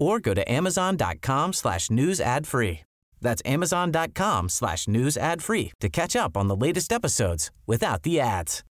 or 0.00 0.18
go 0.18 0.34
to 0.34 0.50
amazon.com 0.50 1.52
slash 1.52 1.90
news 1.90 2.20
ad 2.20 2.46
free. 2.46 2.80
That's 3.20 3.42
amazon.com 3.44 4.48
slash 4.48 4.88
news 4.88 5.16
ad 5.16 5.42
free 5.42 5.72
to 5.80 5.88
catch 5.88 6.16
up 6.16 6.36
on 6.36 6.48
the 6.48 6.56
latest 6.56 6.92
episodes 6.92 7.50
without 7.66 8.02
the 8.02 8.18
ads. 8.18 8.64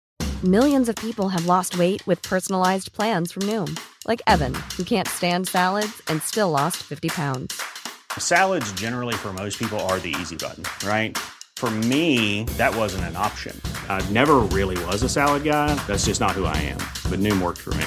Millions 0.45 0.89
of 0.89 0.95
people 0.97 1.29
have 1.29 1.47
lost 1.47 1.79
weight 1.79 2.07
with 2.07 2.23
personalized 2.23 2.93
plans 2.93 3.33
from 3.33 3.43
Noom, 3.43 3.77
like 4.07 4.23
Evan, 4.29 4.55
who 4.77 4.85
can't 4.85 5.09
stand 5.09 5.49
salads 5.49 6.01
and 6.07 6.23
still 6.23 6.51
lost 6.51 6.77
50 6.77 7.09
pounds. 7.09 7.61
Salads, 8.17 8.71
generally, 8.73 9.15
for 9.15 9.33
most 9.33 9.59
people, 9.59 9.81
are 9.91 9.99
the 9.99 10.15
easy 10.21 10.37
button, 10.37 10.63
right? 10.87 11.19
For 11.57 11.71
me, 11.71 12.45
that 12.57 12.75
wasn't 12.75 13.05
an 13.05 13.17
option. 13.17 13.61
I 13.89 14.01
never 14.11 14.37
really 14.37 14.83
was 14.85 15.03
a 15.03 15.09
salad 15.09 15.43
guy. 15.43 15.75
That's 15.89 16.07
just 16.07 16.21
not 16.21 16.31
who 16.31 16.45
I 16.45 16.57
am. 16.57 16.79
But 17.11 17.19
Noom 17.19 17.43
worked 17.43 17.59
for 17.59 17.75
me. 17.75 17.87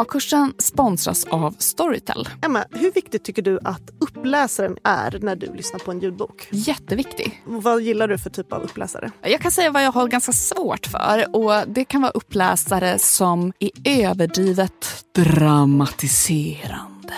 A-kursen 0.00 0.54
sponsras 0.58 1.24
av 1.24 1.54
Storytel. 1.58 2.28
Emma, 2.42 2.64
hur 2.70 2.92
viktigt 2.92 3.24
tycker 3.24 3.42
du 3.42 3.58
att 3.64 3.82
uppläsaren 4.00 4.76
är 4.84 5.18
när 5.22 5.36
du 5.36 5.54
lyssnar 5.54 5.80
på 5.80 5.90
en 5.90 6.00
ljudbok? 6.00 6.48
Jätteviktig. 6.50 7.42
Vad 7.44 7.82
gillar 7.82 8.08
du 8.08 8.18
för 8.18 8.30
typ 8.30 8.52
av 8.52 8.62
uppläsare? 8.62 9.10
Jag 9.22 9.40
kan 9.40 9.52
säga 9.52 9.70
vad 9.70 9.84
jag 9.84 9.92
har 9.92 10.08
ganska 10.08 10.32
svårt 10.32 10.86
för. 10.86 11.36
Och 11.36 11.68
Det 11.68 11.84
kan 11.84 12.02
vara 12.02 12.12
uppläsare 12.12 12.98
som 12.98 13.52
är 13.58 13.70
överdrivet 13.84 15.04
dramatiserande. 15.14 17.14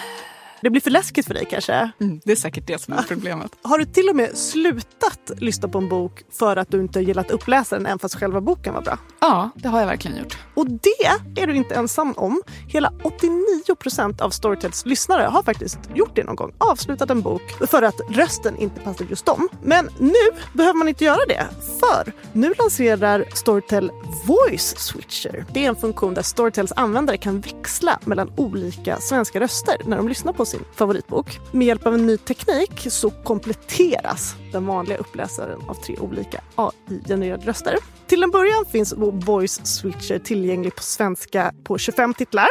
Det 0.61 0.71
blir 0.71 0.81
för 0.81 0.91
läskigt 0.91 1.27
för 1.27 1.35
dig 1.35 1.47
kanske? 1.51 1.91
Mm, 2.01 2.21
det 2.25 2.33
är 2.33 2.37
säkert 2.37 2.67
det 2.67 2.81
som 2.81 2.95
är 2.95 3.03
problemet. 3.03 3.53
Har 3.63 3.79
du 3.79 3.85
till 3.85 4.09
och 4.09 4.17
med 4.17 4.39
slutat 4.39 5.31
lyssna 5.37 5.69
på 5.69 5.79
en 5.79 5.89
bok 5.89 6.25
för 6.33 6.57
att 6.57 6.71
du 6.71 6.81
inte 6.81 7.01
gillat 7.01 7.31
uppläsaren 7.31 7.87
även 7.87 7.99
fast 7.99 8.15
själva 8.15 8.41
boken 8.41 8.75
var 8.75 8.83
bra? 8.83 8.99
Ja, 9.21 9.51
det 9.57 9.69
har 9.69 9.81
jag 9.81 9.87
verkligen 9.87 10.17
gjort. 10.19 10.39
Och 10.55 10.67
det 10.67 11.41
är 11.43 11.47
du 11.47 11.57
inte 11.57 11.75
ensam 11.75 12.13
om. 12.17 12.43
Hela 12.69 12.93
89 13.03 13.75
procent 13.79 14.21
av 14.21 14.31
Storytels 14.31 14.87
lyssnare 14.87 15.23
har 15.23 15.43
faktiskt 15.43 15.79
gjort 15.95 16.17
det 16.17 16.25
någon 16.25 16.37
gång. 16.37 16.55
Avslutat 16.59 17.11
en 17.11 17.23
bok 17.23 17.43
för 17.71 17.83
att 17.83 18.01
rösten 18.11 18.57
inte 18.57 18.81
passar 18.81 19.05
just 19.11 19.27
dem. 19.27 19.49
Men 19.63 19.89
nu 19.99 20.39
behöver 20.53 20.79
man 20.79 20.89
inte 20.89 21.05
göra 21.05 21.27
det. 21.29 21.47
För 21.81 22.13
nu 22.33 22.55
lanserar 22.59 23.25
Storytel 23.35 23.91
Voice 24.25 24.75
Switcher. 24.79 25.45
Det 25.53 25.65
är 25.65 25.69
en 25.69 25.77
funktion 25.77 26.15
där 26.15 26.23
Storytels 26.23 26.73
användare 26.77 27.17
kan 27.17 27.41
växla 27.41 27.99
mellan 28.05 28.33
olika 28.37 29.01
svenska 29.01 29.41
röster 29.41 29.77
när 29.85 29.97
de 29.97 30.09
lyssnar 30.09 30.33
på 30.33 30.46
sin 30.47 30.65
favoritbok. 30.75 31.41
Med 31.53 31.67
hjälp 31.67 31.87
av 31.87 31.95
en 31.95 32.07
ny 32.07 32.17
teknik 32.17 32.87
så 32.91 33.11
kompletteras 33.11 34.35
den 34.53 34.67
vanliga 34.67 34.99
uppläsaren 34.99 35.61
av 35.69 35.75
tre 35.75 35.97
olika 35.97 36.41
AI-genererade 36.55 37.47
röster. 37.47 37.77
Till 38.07 38.23
en 38.23 38.31
början 38.31 38.65
finns 38.65 38.95
Voice 38.97 39.61
Switcher 39.65 40.19
tillgänglig 40.19 40.75
på 40.77 40.83
svenska 40.83 41.53
på 41.65 41.79
25 41.79 42.15
titlar. 42.15 42.49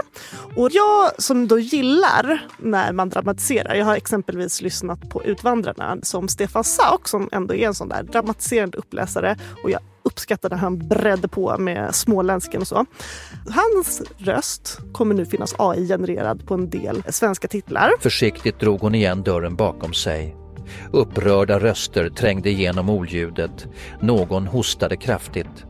Och 0.56 0.70
jag 0.72 1.22
som 1.22 1.48
då 1.48 1.60
gillar 1.60 2.48
när 2.58 2.92
man 2.92 3.10
dramatiserar, 3.10 3.76
jag 3.76 3.86
har 3.86 3.96
exempelvis 3.96 4.62
lyssnat 4.62 5.10
på 5.10 5.24
Utvandrarna 5.24 5.98
som 6.04 6.28
Stefan 6.28 6.64
Sauk 6.64 7.08
som 7.08 7.30
ändå 7.32 7.56
är 7.56 7.68
en 7.68 7.76
sån 7.76 7.90
där 7.90 8.04
dramatiserande 8.04 8.78
uppläsare 8.78 9.38
och 9.64 9.70
jag 9.70 9.82
uppskattade 10.16 10.56
han 10.56 10.88
bredde 10.88 11.28
på 11.28 11.58
med 11.58 11.96
småländsken 11.96 12.62
och 12.62 12.68
så. 12.68 12.86
Hans 13.50 14.02
röst 14.18 14.80
kommer 14.94 15.16
nu 15.16 15.26
finnas 15.26 15.56
AI-genererad 15.58 16.48
på 16.48 16.54
en 16.54 16.70
del 16.70 17.04
svenska 17.10 17.48
titlar. 17.48 17.92
Försiktigt 18.00 18.60
drog 18.60 18.80
hon 18.80 18.96
igen 18.96 19.24
dörren 19.24 19.56
bakom 19.56 19.94
sig. 19.94 20.36
Upprörda 20.94 21.60
röster 21.60 22.10
trängde 22.10 22.50
igenom 22.50 22.90
oljudet. 22.90 23.68
Någon 24.02 24.48
hostade 24.48 24.98
kraftigt. 24.98 25.66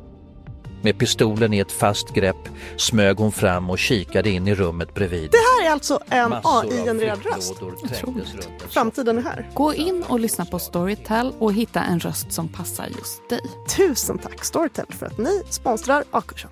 Med 0.86 0.98
pistolen 0.98 1.54
i 1.54 1.60
ett 1.60 1.72
fast 1.72 2.10
grepp 2.10 2.50
smög 2.78 3.18
hon 3.18 3.32
fram 3.32 3.70
och 3.70 3.80
kikade 3.80 4.30
in 4.30 4.48
i 4.48 4.56
rummet 4.56 4.94
bredvid. 4.94 5.32
Det 5.32 5.38
här 5.38 5.68
är 5.68 5.72
alltså 5.72 6.00
en 6.10 6.34
AI-genererad 6.44 7.20
röst. 7.24 7.54
en 7.62 8.70
Framtiden 8.70 9.18
är 9.18 9.22
här. 9.22 9.50
Gå 9.54 9.74
in 9.74 10.04
och 10.08 10.20
lyssna 10.20 10.46
på 10.46 10.60
Storytel 10.60 11.34
och 11.40 11.54
hitta 11.54 11.82
en 11.82 12.00
röst 12.00 12.32
som 12.32 12.48
passar 12.48 12.88
just 12.98 13.30
dig. 13.30 13.42
Tusen 13.78 14.18
tack 14.18 14.46
Storytel 14.46 14.86
för 14.90 15.06
att 15.06 15.18
ni 15.18 15.44
sponsrar 15.50 16.04
A-kursen. 16.12 16.52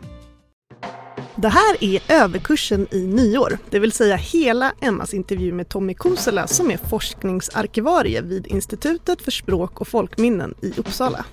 Det 1.36 1.50
här 1.50 1.84
är 1.84 2.02
överkursen 2.08 2.88
i 2.92 3.02
nyår, 3.02 3.58
det 3.70 3.80
vill 3.80 3.92
säga 3.92 4.16
hela 4.16 4.74
Emmas 4.82 5.14
intervju 5.14 5.54
med 5.54 5.70
Tommy 5.70 5.94
Kosela 5.94 6.48
som 6.48 6.72
är 6.72 6.78
forskningsarkivarie 6.78 8.22
vid 8.22 8.48
Institutet 8.48 9.22
för 9.22 9.32
språk 9.32 9.82
och 9.82 9.88
folkminnen 9.88 10.54
i 10.62 10.74
Uppsala. 10.78 11.26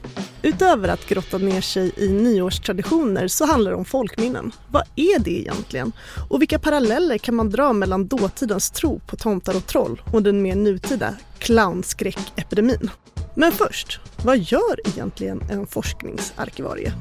Utöver 0.42 0.88
att 0.88 1.06
grotta 1.08 1.38
ner 1.38 1.60
sig 1.60 1.92
i 1.96 2.08
nyårstraditioner 2.08 3.28
så 3.28 3.46
handlar 3.46 3.70
det 3.70 3.76
om 3.76 3.84
folkminnen. 3.84 4.52
Vad 4.68 4.82
är 4.96 5.18
det 5.18 5.40
egentligen? 5.40 5.92
Och 6.30 6.40
vilka 6.40 6.58
paralleller 6.58 7.18
kan 7.18 7.34
man 7.34 7.50
dra 7.50 7.72
mellan 7.72 8.06
dåtidens 8.06 8.70
tro 8.70 9.00
på 9.06 9.16
tomtar 9.16 9.56
och 9.56 9.66
troll 9.66 10.02
och 10.12 10.22
den 10.22 10.42
mer 10.42 10.56
nutida 10.56 11.14
clownskräckepidemin? 11.38 12.90
Men 13.34 13.52
först, 13.52 14.00
vad 14.24 14.38
gör 14.38 14.88
egentligen 14.88 15.42
en 15.50 15.66
forskningsarkivarie? 15.66 16.92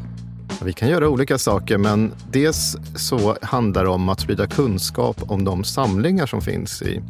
Vi 0.64 0.74
kan 0.74 0.90
göra 0.90 1.10
olika 1.10 1.38
saker, 1.38 1.78
men 1.78 2.12
dels 2.32 2.78
så 2.96 3.38
handlar 3.42 3.84
det 3.84 3.90
om 3.90 4.10
att 4.10 4.20
sprida 4.20 4.48
kunskap 4.48 5.18
om 5.32 5.46
de 5.46 5.64
samlingar 5.64 6.26
som 6.26 6.42
finns 6.42 6.82
i 6.82 7.02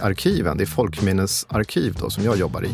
arkiven. 0.00 0.56
Det 0.56 0.64
är 0.64 0.66
folkminnesarkiv 0.66 1.96
då, 2.00 2.10
som 2.10 2.24
jag 2.24 2.36
jobbar 2.36 2.64
i. 2.64 2.68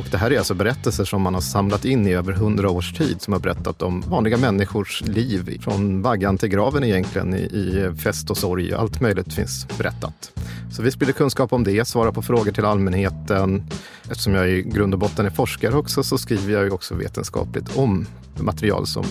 Och 0.00 0.06
det 0.10 0.16
här 0.16 0.32
är 0.32 0.38
alltså 0.38 0.54
berättelser 0.54 1.04
som 1.04 1.22
man 1.22 1.34
har 1.34 1.40
samlat 1.40 1.84
in 1.84 2.06
i 2.06 2.12
över 2.12 2.32
hundra 2.32 2.70
års 2.70 2.92
tid 2.92 3.22
som 3.22 3.32
har 3.32 3.40
berättat 3.40 3.82
om 3.82 4.00
vanliga 4.00 4.36
människors 4.36 5.02
liv 5.06 5.60
från 5.62 6.02
vaggan 6.02 6.38
till 6.38 6.48
graven 6.48 6.84
egentligen 6.84 7.34
i, 7.34 7.38
i 7.38 7.92
fest 8.02 8.30
och 8.30 8.36
sorg. 8.36 8.74
Allt 8.74 9.00
möjligt 9.00 9.32
finns 9.32 9.66
berättat. 9.78 10.32
Så 10.72 10.82
vi 10.82 10.90
sprider 10.90 11.12
kunskap 11.12 11.52
om 11.52 11.64
det, 11.64 11.88
svarar 11.88 12.12
på 12.12 12.22
frågor 12.22 12.52
till 12.52 12.64
allmänheten. 12.64 13.70
Eftersom 14.10 14.34
jag 14.34 14.50
i 14.50 14.62
grund 14.62 14.94
och 14.94 15.00
botten 15.00 15.26
är 15.26 15.30
forskare 15.30 15.76
också 15.76 16.02
så 16.02 16.18
skriver 16.18 16.52
jag 16.52 16.64
ju 16.64 16.70
också 16.70 16.94
vetenskapligt 16.94 17.76
om 17.76 18.06
material 18.40 18.86
som 18.86 19.04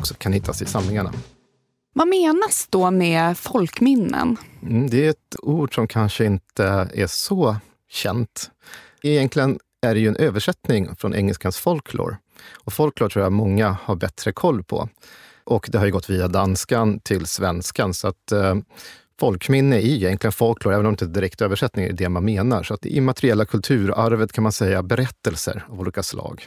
också 0.00 0.14
kan 0.14 0.32
hittas 0.32 0.62
i 0.62 0.66
samlingarna. 0.66 1.12
Vad 1.92 2.08
menas 2.08 2.66
då 2.70 2.90
med 2.90 3.38
folkminnen? 3.38 4.36
Mm, 4.62 4.90
det 4.90 5.06
är 5.06 5.10
ett 5.10 5.36
ord 5.38 5.74
som 5.74 5.88
kanske 5.88 6.24
inte 6.24 6.88
är 6.94 7.06
så 7.06 7.56
känt. 7.88 8.50
Egentligen 9.02 9.58
är 9.82 9.94
det 9.94 10.00
ju 10.00 10.08
en 10.08 10.16
översättning 10.16 10.96
från 10.96 11.14
engelskans 11.14 11.58
folklore. 11.58 12.16
Och 12.64 12.72
folklore 12.72 13.10
tror 13.10 13.22
jag 13.22 13.32
många 13.32 13.76
har 13.82 13.96
bättre 13.96 14.32
koll 14.32 14.64
på. 14.64 14.88
Och 15.44 15.68
det 15.72 15.78
har 15.78 15.86
ju 15.86 15.92
gått 15.92 16.10
via 16.10 16.28
danskan 16.28 17.00
till 17.00 17.26
svenskan. 17.26 17.94
Så 17.94 18.08
att 18.08 18.32
eh, 18.32 18.54
folkminne 19.20 19.76
är 19.76 19.84
egentligen 19.84 20.32
folklore, 20.32 20.74
även 20.74 20.86
om 20.86 20.92
det 20.92 21.04
inte 21.04 21.18
är 21.18 21.20
direkt 21.20 21.40
översättning 21.40 21.84
är 21.84 21.92
det 21.92 22.08
man 22.08 22.24
menar. 22.24 22.62
Så 22.62 22.74
att 22.74 22.80
det 22.80 22.88
immateriella 22.88 23.44
kulturarvet 23.44 24.32
kan 24.32 24.42
man 24.42 24.52
säga 24.52 24.82
berättelser 24.82 25.64
av 25.68 25.80
olika 25.80 26.02
slag. 26.02 26.46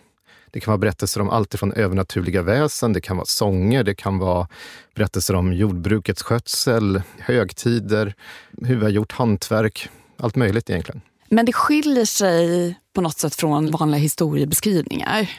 Det 0.53 0.59
kan 0.59 0.71
vara 0.71 0.77
berättelser 0.77 1.21
om 1.21 1.29
allt 1.29 1.55
från 1.55 1.73
övernaturliga 1.73 2.41
väsen, 2.41 2.93
det 2.93 3.01
kan 3.01 3.17
vara 3.17 3.25
sånger, 3.25 3.83
det 3.83 3.95
kan 3.95 4.19
vara 4.19 4.47
berättelser 4.95 5.35
om 5.35 5.53
jordbrukets 5.53 6.23
skötsel, 6.23 7.01
högtider, 7.19 8.13
hur 8.61 8.75
vi 8.75 8.83
har 8.83 8.89
gjort 8.89 9.11
hantverk, 9.11 9.89
allt 10.17 10.35
möjligt 10.35 10.69
egentligen. 10.69 11.01
Men 11.29 11.45
det 11.45 11.53
skiljer 11.53 12.05
sig 12.05 12.75
på 12.95 13.01
något 13.01 13.17
sätt 13.17 13.35
från 13.35 13.71
vanliga 13.71 14.01
historiebeskrivningar. 14.01 15.29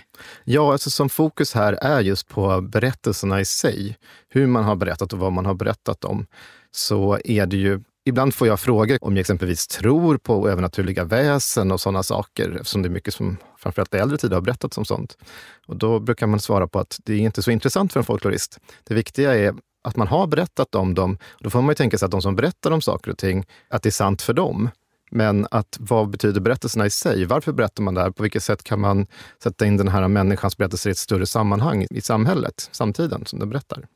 Ja, 0.44 0.72
alltså 0.72 0.90
som 0.90 1.08
fokus 1.08 1.54
här 1.54 1.72
är 1.72 2.00
just 2.00 2.28
på 2.28 2.60
berättelserna 2.60 3.40
i 3.40 3.44
sig. 3.44 3.96
Hur 4.28 4.46
man 4.46 4.64
har 4.64 4.76
berättat 4.76 5.12
och 5.12 5.18
vad 5.18 5.32
man 5.32 5.46
har 5.46 5.54
berättat 5.54 6.04
om. 6.04 6.26
Så 6.70 7.18
är 7.24 7.46
det 7.46 7.56
ju 7.56 7.80
Ibland 8.06 8.34
får 8.34 8.46
jag 8.46 8.60
frågor 8.60 8.98
om 9.00 9.12
jag 9.16 9.20
exempelvis 9.20 9.66
tror 9.66 10.16
på 10.16 10.48
övernaturliga 10.48 11.04
väsen 11.04 11.72
och 11.72 11.80
sådana 11.80 12.02
saker, 12.02 12.56
eftersom 12.56 12.82
det 12.82 12.88
är 12.88 12.90
mycket 12.90 13.14
som 13.14 13.36
framförallt 13.58 13.94
i 13.94 13.96
äldre 13.96 14.18
tider 14.18 14.34
har 14.34 14.42
berättats 14.42 14.78
om 14.78 14.84
sånt. 14.84 15.18
Och 15.66 15.76
då 15.76 16.00
brukar 16.00 16.26
man 16.26 16.40
svara 16.40 16.68
på 16.68 16.78
att 16.78 16.98
det 17.04 17.14
är 17.14 17.18
inte 17.18 17.42
så 17.42 17.50
intressant 17.50 17.92
för 17.92 18.00
en 18.00 18.06
folklorist. 18.06 18.58
Det 18.84 18.94
viktiga 18.94 19.34
är 19.34 19.54
att 19.84 19.96
man 19.96 20.06
har 20.06 20.26
berättat 20.26 20.74
om 20.74 20.94
dem. 20.94 21.18
Då 21.40 21.50
får 21.50 21.62
man 21.62 21.68
ju 21.68 21.74
tänka 21.74 21.98
sig 21.98 22.06
att 22.06 22.12
de 22.12 22.22
som 22.22 22.36
berättar 22.36 22.70
om 22.70 22.80
saker 22.80 23.10
och 23.10 23.18
ting, 23.18 23.46
att 23.68 23.82
det 23.82 23.88
är 23.88 23.90
sant 23.90 24.22
för 24.22 24.32
dem. 24.32 24.70
Men 25.10 25.46
att 25.50 25.76
vad 25.80 26.10
betyder 26.10 26.40
berättelserna 26.40 26.86
i 26.86 26.90
sig? 26.90 27.24
Varför 27.24 27.52
berättar 27.52 27.82
man 27.82 27.94
det 27.94 28.00
här? 28.00 28.10
På 28.10 28.22
vilket 28.22 28.42
sätt 28.42 28.64
kan 28.64 28.80
man 28.80 29.06
sätta 29.42 29.66
in 29.66 29.76
den 29.76 29.88
här 29.88 30.08
människans 30.08 30.56
berättelser 30.56 30.90
i 30.90 30.92
ett 30.92 30.98
större 30.98 31.26
sammanhang 31.26 31.86
i 31.90 32.00
samhället, 32.00 32.68
samtiden, 32.72 33.26
som 33.26 33.38
den 33.38 33.50
berättar? 33.50 33.86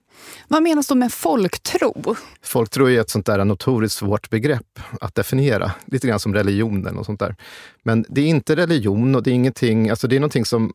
Vad 0.48 0.62
menas 0.62 0.86
då 0.86 0.94
med 0.94 1.12
folktro? 1.12 2.16
Folktro 2.42 2.90
är 2.90 3.00
ett 3.00 3.10
sånt 3.10 3.26
där 3.26 3.44
notoriskt 3.44 3.98
svårt 3.98 4.30
begrepp 4.30 4.80
att 5.00 5.14
definiera. 5.14 5.72
Lite 5.86 6.08
grann 6.08 6.20
som 6.20 6.34
religionen 6.34 6.98
och 6.98 7.06
sånt 7.06 7.20
där. 7.20 7.36
Men 7.82 8.04
det 8.08 8.20
är 8.20 8.26
inte 8.26 8.56
religion 8.56 9.14
och 9.14 9.22
det 9.22 9.30
är 9.30 9.34
ingenting, 9.34 9.90
alltså 9.90 10.08
det 10.08 10.16
är 10.16 10.20
någonting 10.20 10.44
som 10.44 10.72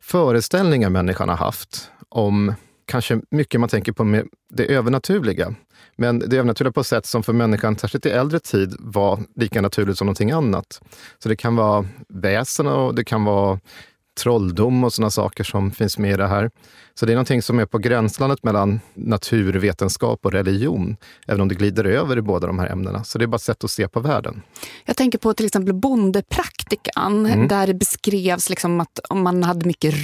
föreställningar 0.00 0.90
människan 0.90 1.28
har 1.28 1.36
haft 1.36 1.90
om 2.08 2.54
kanske 2.86 3.20
mycket 3.30 3.60
man 3.60 3.68
tänker 3.68 3.92
på 3.92 4.04
med 4.04 4.28
det 4.50 4.74
övernaturliga. 4.74 5.54
Men 5.96 6.18
det 6.18 6.36
övernaturliga 6.36 6.72
på 6.72 6.80
ett 6.80 6.86
sätt 6.86 7.06
som 7.06 7.22
för 7.22 7.32
människan, 7.32 7.78
särskilt 7.78 8.06
i 8.06 8.10
äldre 8.10 8.40
tid, 8.40 8.76
var 8.78 9.20
lika 9.36 9.60
naturligt 9.60 9.98
som 9.98 10.06
någonting 10.06 10.30
annat. 10.30 10.80
Så 11.18 11.28
det 11.28 11.36
kan 11.36 11.56
vara 11.56 11.86
väsen 12.08 12.66
och 12.66 12.94
det 12.94 13.04
kan 13.04 13.24
vara 13.24 13.60
trolldom 14.20 14.84
och 14.84 14.92
sådana 14.92 15.10
saker 15.10 15.44
som 15.44 15.70
finns 15.70 15.98
med 15.98 16.12
i 16.12 16.16
det 16.16 16.26
här. 16.26 16.50
Så 16.94 17.06
det 17.06 17.12
är 17.12 17.14
någonting 17.14 17.42
som 17.42 17.58
är 17.58 17.66
på 17.66 17.78
gränslandet 17.78 18.44
mellan 18.44 18.80
naturvetenskap 18.94 20.26
och 20.26 20.32
religion, 20.32 20.96
även 21.26 21.40
om 21.40 21.48
det 21.48 21.54
glider 21.54 21.84
över 21.84 22.18
i 22.18 22.22
båda 22.22 22.46
de 22.46 22.58
här 22.58 22.66
ämnena. 22.66 23.04
Så 23.04 23.18
det 23.18 23.24
är 23.24 23.26
bara 23.26 23.36
ett 23.36 23.42
sätt 23.42 23.64
att 23.64 23.70
se 23.70 23.88
på 23.88 24.00
världen. 24.00 24.42
Jag 24.84 24.96
tänker 24.96 25.18
på 25.18 25.34
till 25.34 25.46
exempel 25.46 25.74
bondepraktikan, 25.74 27.26
mm. 27.26 27.48
där 27.48 27.66
det 27.66 27.74
beskrevs 27.74 28.50
liksom 28.50 28.80
att 28.80 28.98
om 29.08 29.22
man 29.22 29.42
hade 29.42 29.66
mycket 29.66 29.94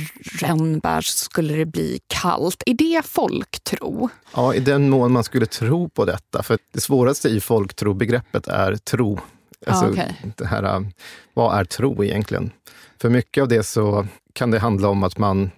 rönnbär 0.42 1.00
så 1.00 1.18
skulle 1.18 1.54
det 1.54 1.66
bli 1.66 2.00
kallt. 2.06 2.62
Är 2.66 2.74
det 2.74 3.02
folktro? 3.06 4.08
Ja, 4.34 4.54
i 4.54 4.60
den 4.60 4.90
mån 4.90 5.12
man 5.12 5.24
skulle 5.24 5.46
tro 5.46 5.88
på 5.88 6.04
detta. 6.04 6.42
För 6.42 6.58
det 6.72 6.80
svåraste 6.80 7.28
i 7.28 7.40
folktrobegreppet 7.40 8.48
är 8.48 8.76
tro. 8.76 9.20
Alltså, 9.66 9.84
ah, 9.84 9.88
okay. 9.88 10.12
det 10.36 10.46
här, 10.46 10.92
vad 11.34 11.58
är 11.58 11.64
tro 11.64 12.04
egentligen? 12.04 12.50
För 13.00 13.10
mycket 13.10 13.42
av 13.42 13.48
det 13.48 13.62
så 13.62 14.06
kan 14.32 14.50
det 14.50 14.58
handla 14.58 14.88
om 14.88 15.02
att 15.02 15.18
man 15.18 15.50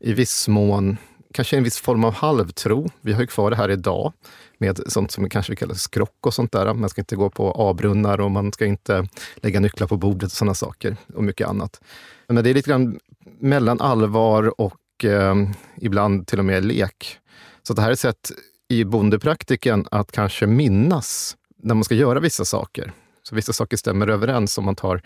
i 0.00 0.12
viss 0.12 0.48
mån, 0.48 0.96
kanske 1.34 1.56
en 1.56 1.64
viss 1.64 1.78
form 1.78 2.04
av 2.04 2.14
halvtro. 2.14 2.90
Vi 3.00 3.12
har 3.12 3.20
ju 3.20 3.26
kvar 3.26 3.50
det 3.50 3.56
här 3.56 3.70
idag 3.70 4.12
med 4.58 4.80
sånt 4.86 5.10
som 5.10 5.28
kanske 5.28 5.52
vi 5.52 5.56
kallar 5.56 5.74
skrock 5.74 6.26
och 6.26 6.34
sånt 6.34 6.52
där. 6.52 6.74
Man 6.74 6.90
ska 6.90 7.00
inte 7.00 7.16
gå 7.16 7.30
på 7.30 7.52
A-brunnar 7.56 8.20
och 8.20 8.30
man 8.30 8.52
ska 8.52 8.66
inte 8.66 9.08
lägga 9.36 9.60
nycklar 9.60 9.86
på 9.86 9.96
bordet 9.96 10.26
och 10.26 10.32
sådana 10.32 10.54
saker 10.54 10.96
och 11.14 11.24
mycket 11.24 11.48
annat. 11.48 11.80
Men 12.26 12.44
det 12.44 12.50
är 12.50 12.54
lite 12.54 12.70
grann 12.70 12.98
mellan 13.40 13.80
allvar 13.80 14.60
och 14.60 15.04
eh, 15.04 15.34
ibland 15.76 16.26
till 16.26 16.38
och 16.38 16.44
med 16.44 16.64
lek. 16.64 17.18
Så 17.62 17.74
det 17.74 17.82
här 17.82 17.88
är 17.88 17.92
ett 17.92 17.98
sätt 17.98 18.32
i 18.68 18.84
bondepraktiken 18.84 19.86
att 19.90 20.12
kanske 20.12 20.46
minnas 20.46 21.36
när 21.62 21.74
man 21.74 21.84
ska 21.84 21.94
göra 21.94 22.20
vissa 22.20 22.44
saker. 22.44 22.92
Så 23.32 23.36
vissa 23.36 23.52
saker 23.52 23.76
stämmer 23.76 24.08
överens 24.08 24.58
om 24.58 24.64
man 24.64 24.74
tar 24.74 25.02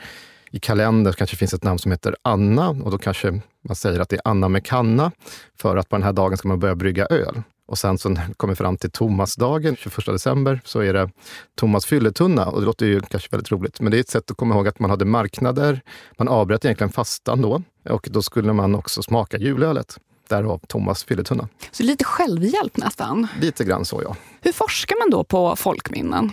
i 0.50 0.58
kalendern 0.58 1.14
kanske 1.14 1.36
finns 1.36 1.54
ett 1.54 1.64
namn 1.64 1.78
som 1.78 1.90
heter 1.90 2.16
Anna 2.22 2.68
och 2.68 2.90
då 2.90 2.98
kanske 2.98 3.40
man 3.68 3.76
säger 3.76 4.00
att 4.00 4.08
det 4.08 4.16
är 4.16 4.22
Anna 4.24 4.48
med 4.48 4.64
kanna 4.64 5.12
för 5.58 5.76
att 5.76 5.88
på 5.88 5.96
den 5.96 6.02
här 6.02 6.12
dagen 6.12 6.36
ska 6.38 6.48
man 6.48 6.60
börja 6.60 6.74
brygga 6.74 7.06
öl. 7.06 7.42
Och 7.66 7.78
sen 7.78 7.98
så 7.98 8.16
kommer 8.36 8.54
fram 8.54 8.76
till 8.76 8.90
Tomasdagen, 8.90 9.76
21 9.76 10.06
december, 10.06 10.60
så 10.64 10.80
är 10.80 10.92
det 10.92 11.10
Thomas 11.54 11.86
fylletunna. 11.86 12.46
Och 12.46 12.60
det 12.60 12.66
låter 12.66 12.86
ju 12.86 13.00
kanske 13.00 13.28
väldigt 13.30 13.52
roligt, 13.52 13.80
men 13.80 13.90
det 13.90 13.98
är 13.98 14.00
ett 14.00 14.08
sätt 14.08 14.30
att 14.30 14.36
komma 14.36 14.54
ihåg 14.54 14.68
att 14.68 14.78
man 14.78 14.90
hade 14.90 15.04
marknader. 15.04 15.80
Man 16.18 16.28
avbröt 16.28 16.64
egentligen 16.64 16.92
fastan 16.92 17.42
då 17.42 17.62
och 17.88 18.08
då 18.10 18.22
skulle 18.22 18.52
man 18.52 18.74
också 18.74 19.02
smaka 19.02 19.38
julölet. 19.38 19.98
Därav 20.28 20.60
Thomas 20.66 21.04
fylletunna. 21.04 21.48
Så 21.70 21.82
lite 21.82 22.04
självhjälp 22.04 22.76
nästan? 22.76 23.26
Lite 23.40 23.64
grann 23.64 23.84
så, 23.84 24.02
ja. 24.04 24.16
Hur 24.40 24.52
forskar 24.52 24.96
man 24.98 25.10
då 25.10 25.24
på 25.24 25.56
folkminnen? 25.56 26.32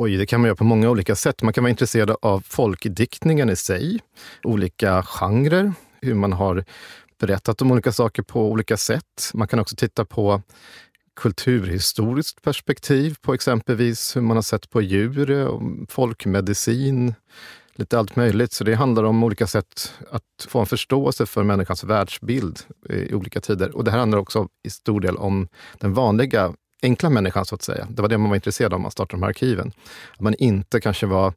Oj, 0.00 0.16
det 0.16 0.26
kan 0.26 0.40
man 0.40 0.48
göra 0.48 0.56
på 0.56 0.64
många 0.64 0.90
olika 0.90 1.16
sätt. 1.16 1.42
Man 1.42 1.52
kan 1.52 1.64
vara 1.64 1.70
intresserad 1.70 2.16
av 2.22 2.40
folkdiktningen 2.40 3.50
i 3.50 3.56
sig, 3.56 4.00
olika 4.44 5.02
genrer, 5.02 5.72
hur 6.00 6.14
man 6.14 6.32
har 6.32 6.64
berättat 7.20 7.62
om 7.62 7.72
olika 7.72 7.92
saker 7.92 8.22
på 8.22 8.50
olika 8.50 8.76
sätt. 8.76 9.30
Man 9.34 9.48
kan 9.48 9.58
också 9.58 9.76
titta 9.76 10.04
på 10.04 10.42
kulturhistoriskt 11.16 12.42
perspektiv 12.42 13.16
på 13.22 13.34
exempelvis 13.34 14.16
hur 14.16 14.20
man 14.20 14.36
har 14.36 14.42
sett 14.42 14.70
på 14.70 14.82
djur, 14.82 15.48
folkmedicin, 15.88 17.14
lite 17.74 17.98
allt 17.98 18.16
möjligt. 18.16 18.52
Så 18.52 18.64
det 18.64 18.74
handlar 18.74 19.04
om 19.04 19.24
olika 19.24 19.46
sätt 19.46 19.94
att 20.10 20.46
få 20.48 20.60
en 20.60 20.66
förståelse 20.66 21.26
för 21.26 21.42
människans 21.42 21.84
världsbild 21.84 22.58
i 22.90 23.14
olika 23.14 23.40
tider. 23.40 23.76
Och 23.76 23.84
det 23.84 23.90
här 23.90 23.98
handlar 23.98 24.18
också 24.18 24.48
i 24.66 24.70
stor 24.70 25.00
del 25.00 25.16
om 25.16 25.48
den 25.78 25.94
vanliga 25.94 26.52
enkla 26.82 27.10
människan, 27.10 27.44
så 27.44 27.54
att 27.54 27.62
säga. 27.62 27.86
Det 27.90 28.02
var 28.02 28.08
det 28.08 28.18
man 28.18 28.28
var 28.28 28.36
intresserad 28.36 28.72
av 28.72 28.80
när 28.80 28.82
man 28.82 28.90
startade 28.90 29.16
de 29.16 29.22
här 29.22 29.28
arkiven. 29.28 29.72
Att 30.12 30.20
man 30.20 30.34
inte 30.34 30.80
kanske 30.80 31.06
var 31.06 31.32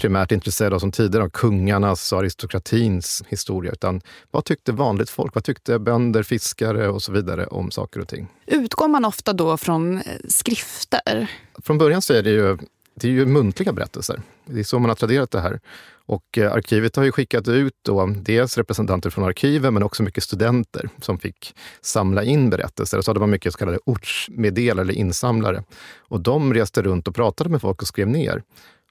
primärt 0.00 0.32
intresserad 0.32 0.74
av, 0.74 0.78
som 0.78 0.92
tidigare, 0.92 1.24
av 1.24 1.30
kungarnas 1.30 2.12
och 2.12 2.18
aristokratins 2.18 3.22
historia, 3.28 3.72
utan 3.72 4.00
vad 4.30 4.44
tyckte 4.44 4.72
vanligt 4.72 5.10
folk? 5.10 5.34
Vad 5.34 5.44
tyckte 5.44 5.78
bönder, 5.78 6.22
fiskare 6.22 6.88
och 6.88 7.02
så 7.02 7.12
vidare 7.12 7.46
om 7.46 7.70
saker 7.70 8.00
och 8.00 8.08
ting? 8.08 8.28
Utgår 8.46 8.88
man 8.88 9.04
ofta 9.04 9.32
då 9.32 9.56
från 9.56 9.96
eh, 9.96 10.02
skrifter? 10.28 11.30
Från 11.62 11.78
början 11.78 12.02
så 12.02 12.14
är 12.14 12.22
det 12.22 12.30
ju, 12.30 12.58
det 12.94 13.08
är 13.08 13.12
ju 13.12 13.26
muntliga 13.26 13.72
berättelser. 13.72 14.22
Det 14.44 14.60
är 14.60 14.64
så 14.64 14.78
man 14.78 14.90
har 14.90 14.96
traderat 14.96 15.30
det 15.30 15.40
här. 15.40 15.60
Och 16.10 16.38
eh, 16.38 16.52
arkivet 16.52 16.96
har 16.96 17.04
ju 17.04 17.12
skickat 17.12 17.48
ut 17.48 17.74
då 17.82 18.06
dels 18.06 18.58
representanter 18.58 19.10
från 19.10 19.24
arkiven 19.24 19.74
men 19.74 19.82
också 19.82 20.02
mycket 20.02 20.24
studenter 20.24 20.88
som 21.00 21.18
fick 21.18 21.54
samla 21.80 22.24
in 22.24 22.50
berättelser. 22.50 22.98
Och 22.98 23.04
så 23.04 23.10
hade 23.10 23.20
man 23.20 23.30
mycket 23.30 23.52
så 23.52 23.58
kallade 23.58 23.78
ortsmeddelare 23.84 24.82
eller 24.82 24.94
insamlare. 24.94 25.64
Och 25.98 26.20
de 26.20 26.54
reste 26.54 26.82
runt 26.82 27.08
och 27.08 27.14
pratade 27.14 27.50
med 27.50 27.60
folk 27.60 27.82
och 27.82 27.88
skrev 27.88 28.08
ner. 28.08 28.42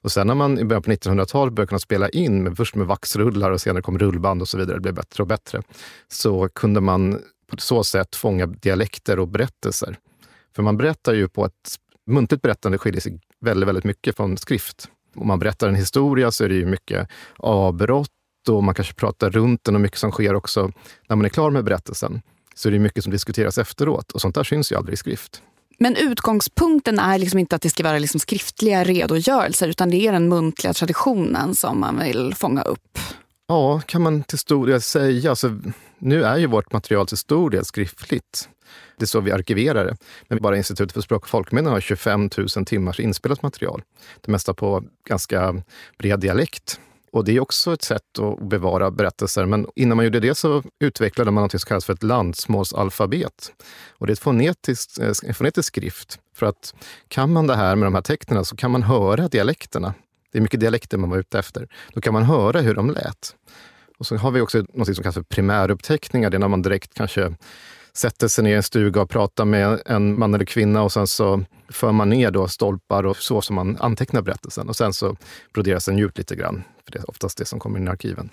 Och 0.02 0.12
sen 0.12 0.26
när 0.26 0.34
man 0.34 0.58
i 0.58 0.64
början 0.64 0.82
på 0.82 0.90
1900-talet 0.90 1.54
började 1.54 1.68
kunna 1.68 1.78
spela 1.78 2.08
in, 2.08 2.42
med, 2.42 2.56
först 2.56 2.74
med 2.74 2.86
vaxrullar 2.86 3.50
och 3.50 3.60
senare 3.60 3.82
kom 3.82 3.98
rullband 3.98 4.42
och 4.42 4.48
så 4.48 4.58
vidare, 4.58 4.76
det 4.76 4.80
blev 4.80 4.94
bättre 4.94 5.22
och 5.22 5.26
bättre, 5.26 5.62
så 6.08 6.48
kunde 6.48 6.80
man 6.80 7.20
på 7.50 7.56
så 7.58 7.84
sätt 7.84 8.16
fånga 8.16 8.46
dialekter 8.46 9.18
och 9.18 9.28
berättelser. 9.28 9.98
För 10.56 10.62
man 10.62 10.76
berättar 10.76 11.14
ju 11.14 11.28
på 11.28 11.44
ett 11.44 11.76
muntligt 12.06 12.42
berättande 12.42 12.78
skiljer 12.78 13.00
sig 13.00 13.20
väldigt, 13.40 13.68
väldigt 13.68 13.84
mycket 13.84 14.16
från 14.16 14.36
skrift 14.36 14.88
om 15.20 15.26
man 15.26 15.38
berättar 15.38 15.68
en 15.68 15.74
historia 15.74 16.30
så 16.30 16.44
är 16.44 16.48
det 16.48 16.54
ju 16.54 16.66
mycket 16.66 17.08
avbrott 17.36 18.08
och 18.48 18.64
man 18.64 18.74
kanske 18.74 18.94
pratar 18.94 19.30
runt 19.30 19.64
den 19.64 19.74
och 19.74 19.80
mycket 19.80 19.98
som 19.98 20.10
sker 20.10 20.34
också 20.34 20.72
när 21.08 21.16
man 21.16 21.24
är 21.24 21.28
klar 21.28 21.50
med 21.50 21.64
berättelsen. 21.64 22.22
Så 22.54 22.68
är 22.68 22.72
det 22.72 22.78
mycket 22.78 23.04
som 23.04 23.12
diskuteras 23.12 23.58
efteråt 23.58 24.12
och 24.12 24.20
sånt 24.20 24.34
där 24.34 24.44
syns 24.44 24.72
ju 24.72 24.76
aldrig 24.76 24.94
i 24.94 24.96
skrift. 24.96 25.42
Men 25.78 25.96
utgångspunkten 25.96 26.98
är 26.98 27.18
liksom 27.18 27.38
inte 27.38 27.56
att 27.56 27.62
det 27.62 27.70
ska 27.70 27.82
vara 27.82 27.98
liksom 27.98 28.20
skriftliga 28.20 28.84
redogörelser 28.84 29.68
utan 29.68 29.90
det 29.90 30.06
är 30.06 30.12
den 30.12 30.28
muntliga 30.28 30.72
traditionen 30.72 31.54
som 31.54 31.80
man 31.80 31.98
vill 31.98 32.34
fånga 32.34 32.62
upp. 32.62 32.98
Ja, 33.48 33.80
kan 33.86 34.02
man 34.02 34.22
till 34.22 34.38
stor 34.38 34.66
del 34.66 34.80
säga. 34.80 35.30
Alltså, 35.30 35.60
nu 35.98 36.24
är 36.24 36.36
ju 36.36 36.46
vårt 36.46 36.72
material 36.72 37.06
till 37.06 37.16
stor 37.16 37.50
del 37.50 37.64
skriftligt. 37.64 38.48
Det 38.96 39.04
är 39.04 39.06
så 39.06 39.20
vi 39.20 39.32
arkiverar 39.32 39.84
det. 39.84 39.96
Men 40.28 40.42
bara 40.42 40.56
Institutet 40.56 40.92
för 40.92 41.00
språk 41.00 41.22
och 41.22 41.28
folkminnen 41.28 41.72
har 41.72 41.80
25 41.80 42.30
000 42.56 42.64
timmars 42.66 43.00
inspelat 43.00 43.42
material. 43.42 43.82
Det 44.20 44.32
mesta 44.32 44.54
på 44.54 44.84
ganska 45.08 45.62
bred 45.98 46.20
dialekt. 46.20 46.80
Och 47.12 47.24
det 47.24 47.36
är 47.36 47.40
också 47.40 47.72
ett 47.72 47.82
sätt 47.82 48.18
att 48.18 48.48
bevara 48.48 48.90
berättelser. 48.90 49.46
Men 49.46 49.66
innan 49.74 49.96
man 49.96 50.04
gjorde 50.04 50.20
det 50.20 50.34
så 50.34 50.62
utvecklade 50.78 51.30
man 51.30 51.42
något 51.42 51.50
som 51.50 51.60
kallas 51.60 51.84
för 51.84 51.92
ett 51.92 52.02
landsmålsalfabet. 52.02 53.52
Och 53.90 54.06
det 54.06 54.10
är 54.10 54.12
ett 54.12 54.18
fonetiskt, 54.18 54.98
en 54.98 55.34
fonetisk 55.34 55.68
skrift. 55.68 56.18
För 56.34 56.46
att 56.46 56.74
kan 57.08 57.32
man 57.32 57.46
det 57.46 57.56
här 57.56 57.76
med 57.76 57.86
de 57.86 57.94
här 57.94 58.02
tecknen 58.02 58.44
så 58.44 58.56
kan 58.56 58.70
man 58.70 58.82
höra 58.82 59.28
dialekterna. 59.28 59.94
Det 60.32 60.38
är 60.38 60.42
mycket 60.42 60.60
dialekter 60.60 60.98
man 60.98 61.10
var 61.10 61.18
ute 61.18 61.38
efter. 61.38 61.68
Då 61.94 62.00
kan 62.00 62.12
man 62.12 62.22
höra 62.22 62.60
hur 62.60 62.74
de 62.74 62.90
lät. 62.90 63.34
Och 63.98 64.06
så 64.06 64.16
har 64.16 64.30
vi 64.30 64.40
också 64.40 64.64
något 64.74 64.94
som 64.94 65.02
kallas 65.02 65.14
för 65.14 65.22
primäruppteckningar. 65.22 66.30
Det 66.30 66.36
är 66.36 66.38
när 66.38 66.48
man 66.48 66.62
direkt 66.62 66.94
kanske 66.94 67.34
sätter 68.00 68.28
sig 68.28 68.44
ner 68.44 68.50
i 68.50 68.56
en 68.56 68.62
stuga 68.62 69.02
och 69.02 69.10
pratar 69.10 69.44
med 69.44 69.80
en 69.86 70.18
man 70.18 70.34
eller 70.34 70.44
kvinna 70.44 70.82
och 70.82 70.92
sen 70.92 71.06
så 71.06 71.44
för 71.68 71.92
man 71.92 72.08
ner 72.08 72.30
då 72.30 72.48
stolpar 72.48 73.06
och 73.06 73.16
så 73.16 73.40
som 73.40 73.56
man 73.56 73.76
antecknar 73.80 74.22
berättelsen. 74.22 74.68
Och 74.68 74.76
sen 74.76 74.92
så 74.92 75.16
broderas 75.54 75.84
den 75.84 75.98
ut 75.98 76.18
lite 76.18 76.36
grann, 76.36 76.64
för 76.84 76.92
det 76.92 76.98
är 76.98 77.10
oftast 77.10 77.38
det 77.38 77.44
som 77.44 77.60
kommer 77.60 77.78
in 77.78 77.86
i 77.86 77.90
arkiven. 77.90 78.30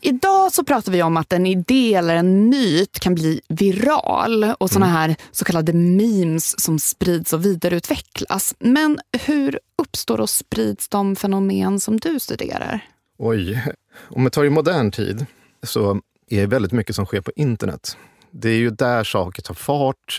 Idag 0.00 0.52
så 0.52 0.64
pratar 0.64 0.92
vi 0.92 1.02
om 1.02 1.16
att 1.16 1.32
en 1.32 1.46
idé 1.46 1.94
eller 1.94 2.16
en 2.16 2.48
myt 2.48 3.00
kan 3.00 3.14
bli 3.14 3.40
viral 3.48 4.44
och 4.58 4.70
såna 4.70 4.86
mm. 4.86 4.96
här 4.96 5.16
så 5.30 5.44
kallade 5.44 5.72
memes 5.72 6.60
som 6.60 6.78
sprids 6.78 7.32
och 7.32 7.44
vidareutvecklas. 7.44 8.54
Men 8.58 9.00
hur 9.26 9.60
uppstår 9.82 10.20
och 10.20 10.30
sprids 10.30 10.88
de 10.88 11.16
fenomen 11.16 11.80
som 11.80 11.96
du 11.96 12.20
studerar? 12.20 12.80
Oj, 13.18 13.64
om 13.98 14.24
vi 14.24 14.30
tar 14.30 14.44
i 14.44 14.50
modern 14.50 14.90
tid 14.90 15.26
så 15.62 16.00
är 16.30 16.40
det 16.40 16.46
väldigt 16.46 16.72
mycket 16.72 16.96
som 16.96 17.06
sker 17.06 17.20
på 17.20 17.32
internet. 17.36 17.96
Det 18.40 18.48
är 18.48 18.56
ju 18.56 18.70
där 18.70 19.04
saker 19.04 19.42
tar 19.42 19.54
fart. 19.54 20.18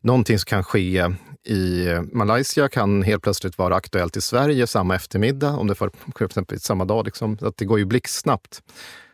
någonting 0.00 0.38
som 0.38 0.46
kan 0.46 0.64
ske 0.64 1.10
i 1.46 1.88
Malaysia 2.12 2.68
kan 2.68 3.02
helt 3.02 3.22
plötsligt 3.22 3.58
vara 3.58 3.76
aktuellt 3.76 4.16
i 4.16 4.20
Sverige 4.20 4.66
samma 4.66 4.94
eftermiddag, 4.94 5.50
om 5.50 5.66
det 5.66 5.74
får 5.74 5.90
exempel 6.20 6.60
samma 6.60 6.84
dag. 6.84 7.04
Liksom. 7.04 7.38
Att 7.40 7.56
det 7.56 7.64
går 7.64 7.78
ju 7.78 7.84
blixtsnabbt. 7.84 8.62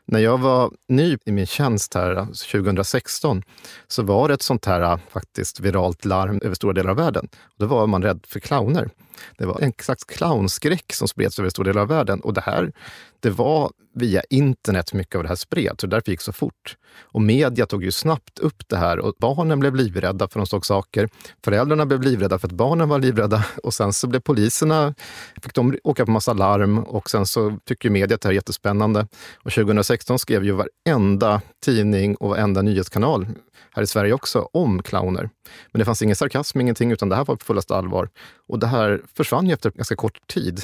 När 0.07 0.21
jag 0.21 0.39
var 0.39 0.71
ny 0.89 1.19
i 1.25 1.33
min 1.33 1.47
tjänst 1.47 1.95
här 1.95 2.15
alltså 2.15 2.59
2016 2.59 3.43
så 3.89 4.03
var 4.03 4.29
det 4.29 4.35
ett 4.35 4.43
sånt 4.43 4.67
här 4.67 4.81
äh, 4.81 4.99
faktiskt 5.11 5.61
viralt 5.61 6.05
larm 6.05 6.41
över 6.45 6.55
stora 6.55 6.73
delar 6.73 6.91
av 6.91 6.97
världen. 6.97 7.29
Då 7.59 7.67
var 7.67 7.87
man 7.87 8.03
rädd 8.03 8.25
för 8.29 8.41
clowner. 8.41 8.91
Det 9.39 9.47
var 9.47 9.61
en 9.61 9.73
slags 9.79 10.05
clownskräck 10.05 10.93
som 10.93 11.09
spreds 11.09 11.39
över 11.39 11.47
en 11.47 11.51
stor 11.51 11.65
del 11.65 11.79
av 11.79 11.89
världen. 11.89 12.21
Och 12.21 12.35
det 12.35 12.41
här, 12.41 12.73
det 13.21 13.31
var 13.31 13.71
via 13.95 14.23
internet 14.31 14.93
mycket 14.93 15.15
av 15.15 15.23
det 15.23 15.29
här 15.29 15.37
spreds, 15.37 15.81
så 15.81 15.87
därför 15.87 16.11
gick 16.11 16.21
det 16.21 16.25
så 16.25 16.33
fort. 16.33 16.77
Och 17.03 17.23
media 17.23 17.67
tog 17.67 17.85
ju 17.85 17.93
snabbt 17.93 18.39
upp 18.39 18.69
det 18.69 18.77
här 18.77 18.99
och 18.99 19.15
barnen 19.19 19.61
blev 19.61 19.75
livrädda 19.75 20.29
för 20.29 20.41
de 20.41 20.47
såg 20.47 20.67
saker. 20.67 21.09
Föräldrarna 21.45 21.87
blev 21.87 22.03
livrädda 22.03 22.39
för 22.39 22.49
att 22.49 22.53
barnen 22.53 22.89
var 22.89 22.99
livrädda 22.99 23.45
och 23.63 23.75
sen 23.75 23.93
så 23.93 24.07
blev 24.07 24.21
poliserna, 24.21 24.95
fick 25.43 25.55
de 25.55 25.79
åka 25.85 26.05
på 26.05 26.11
massa 26.11 26.33
larm 26.33 26.79
och 26.79 27.11
sen 27.11 27.27
så 27.27 27.59
tycker 27.65 27.91
media 27.91 28.15
att 28.15 28.21
det 28.21 28.29
här 28.29 28.33
är 28.33 28.35
jättespännande. 28.35 29.07
Och 29.37 29.53
2016 29.53 30.19
skrev 30.19 30.45
ju 30.45 30.53
varenda 30.53 31.43
tidning 31.65 32.17
och 32.17 32.29
varenda 32.29 32.63
nyhetskanal 32.63 33.27
här 33.73 33.83
i 33.83 33.87
Sverige 33.87 34.13
också 34.13 34.49
om 34.53 34.83
clowner. 34.83 35.31
Men 35.73 35.79
det 35.79 35.85
fanns 35.85 36.03
ingen 36.03 36.17
sarkasm, 36.17 36.61
ingenting, 36.61 36.93
utan 36.93 37.09
det 37.09 37.17
här 37.17 37.25
var 37.25 37.37
på 37.37 37.45
fullaste 37.45 37.75
allvar. 37.77 38.09
Och 38.49 38.59
det 38.59 38.67
här 38.67 39.03
försvann 39.15 39.47
ju 39.47 39.53
efter 39.53 39.71
ganska 39.71 39.97
kort 39.97 40.27
tid. 40.27 40.63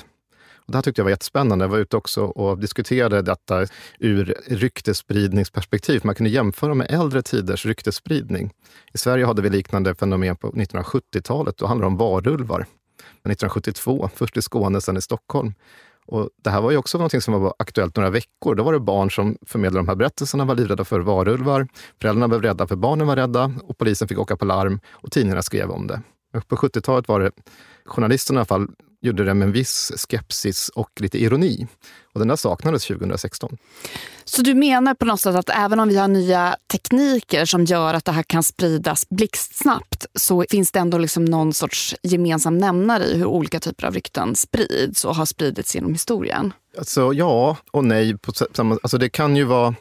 Och 0.67 0.73
det 0.73 0.79
här 0.79 0.83
tyckte 0.83 1.01
jag 1.01 1.05
var 1.05 1.11
jättespännande. 1.11 1.65
Jag 1.65 1.71
var 1.71 1.79
ute 1.79 1.97
också 1.97 2.25
och 2.25 2.59
diskuterade 2.59 3.23
detta 3.23 3.67
ur 3.99 4.35
ryktesspridningsperspektiv. 4.47 6.01
Man 6.05 6.15
kunde 6.15 6.31
jämföra 6.31 6.75
med 6.75 6.91
äldre 6.91 7.23
tiders 7.23 7.67
ryktesspridning. 7.67 8.51
I 8.95 8.99
Sverige 8.99 9.27
hade 9.27 9.43
vi 9.43 9.51
liknande 9.51 9.95
fenomen 9.95 10.37
på 10.37 10.51
1970-talet. 10.51 11.57
Då 11.57 11.67
handlade 11.67 11.85
det 11.85 11.93
om 11.93 11.97
varulvar. 11.97 12.61
1972, 12.61 14.11
först 14.15 14.37
i 14.37 14.43
Skåne, 14.43 14.81
sen 14.81 14.97
i 14.97 15.03
Stockholm. 15.03 15.55
Och 16.07 16.31
det 16.43 16.51
här 16.51 16.61
var 16.61 16.71
ju 16.71 16.77
också 16.77 16.99
något 16.99 17.23
som 17.23 17.43
var 17.43 17.55
aktuellt 17.59 17.97
några 17.97 18.11
veckor. 18.11 18.55
Då 18.55 18.63
var 18.63 18.73
det 18.73 18.81
barn 18.81 19.11
som 19.11 19.37
förmedlade 19.47 19.79
de 19.79 19.89
här 19.89 19.97
berättelserna, 19.97 20.45
var 20.45 20.55
livrädda 20.55 20.85
för 20.85 21.01
varulvar. 21.01 21.69
Föräldrarna 22.01 22.29
blev 22.29 22.43
rädda 22.43 22.67
för 22.67 22.77
barnen 22.77 23.07
var 23.07 23.17
rädda 23.17 23.53
och 23.63 23.79
polisen 23.79 24.09
fick 24.09 24.19
åka 24.19 24.37
på 24.37 24.45
larm 24.45 24.81
och 24.91 25.13
tidningarna 25.13 25.43
skrev 25.43 25.71
om 25.71 25.87
det. 25.87 26.03
På 26.49 26.57
70-talet 26.57 27.09
var 27.09 27.21
det 27.21 27.31
journalisterna 27.85 28.39
i 28.39 28.41
alla 28.41 28.45
fall 28.45 28.69
gjorde 29.01 29.25
det 29.25 29.35
med 29.35 29.47
en 29.47 29.53
viss 29.53 29.93
skepsis 29.97 30.69
och 30.69 30.91
lite 31.01 31.19
ironi. 31.19 31.67
Och 32.13 32.19
den 32.19 32.29
där 32.29 32.37
saknades 32.37 32.87
2016. 32.87 33.57
Så 34.25 34.43
du 34.43 34.55
menar 34.55 34.95
på 34.95 35.05
något 35.05 35.21
sätt 35.21 35.37
att 35.37 35.51
även 35.51 35.81
om 35.81 35.89
vi 35.89 35.97
har 35.97 36.09
nya 36.09 36.57
tekniker 36.73 37.45
som 37.45 37.65
gör 37.65 37.95
att 37.95 38.05
det 38.05 38.13
här 38.13 38.23
kan 38.23 38.43
spridas 38.43 39.09
blixtsnabbt 39.09 40.07
så 40.15 40.45
finns 40.51 40.73
det 40.73 40.79
ändå 40.79 40.99
liksom 40.99 41.25
någon 41.25 41.53
sorts 41.53 41.95
gemensam 42.03 42.59
nämnare 42.59 43.05
i 43.05 43.17
hur 43.17 43.27
olika 43.27 43.61
typer 43.61 43.87
av 43.87 43.95
rykten 43.95 44.37
sprids 44.37 45.05
och 45.05 45.17
har 45.17 45.27
spridits 45.27 45.75
genom 45.75 45.93
historien? 45.93 46.53
Alltså 46.79 47.13
ja 47.13 47.57
och 47.71 47.85
nej. 47.85 48.19
På 48.19 48.33
samma, 48.33 48.79
alltså 48.83 48.99
det 48.99 49.09
kan 49.09 49.37
ju 49.37 49.45
vara 49.45 49.75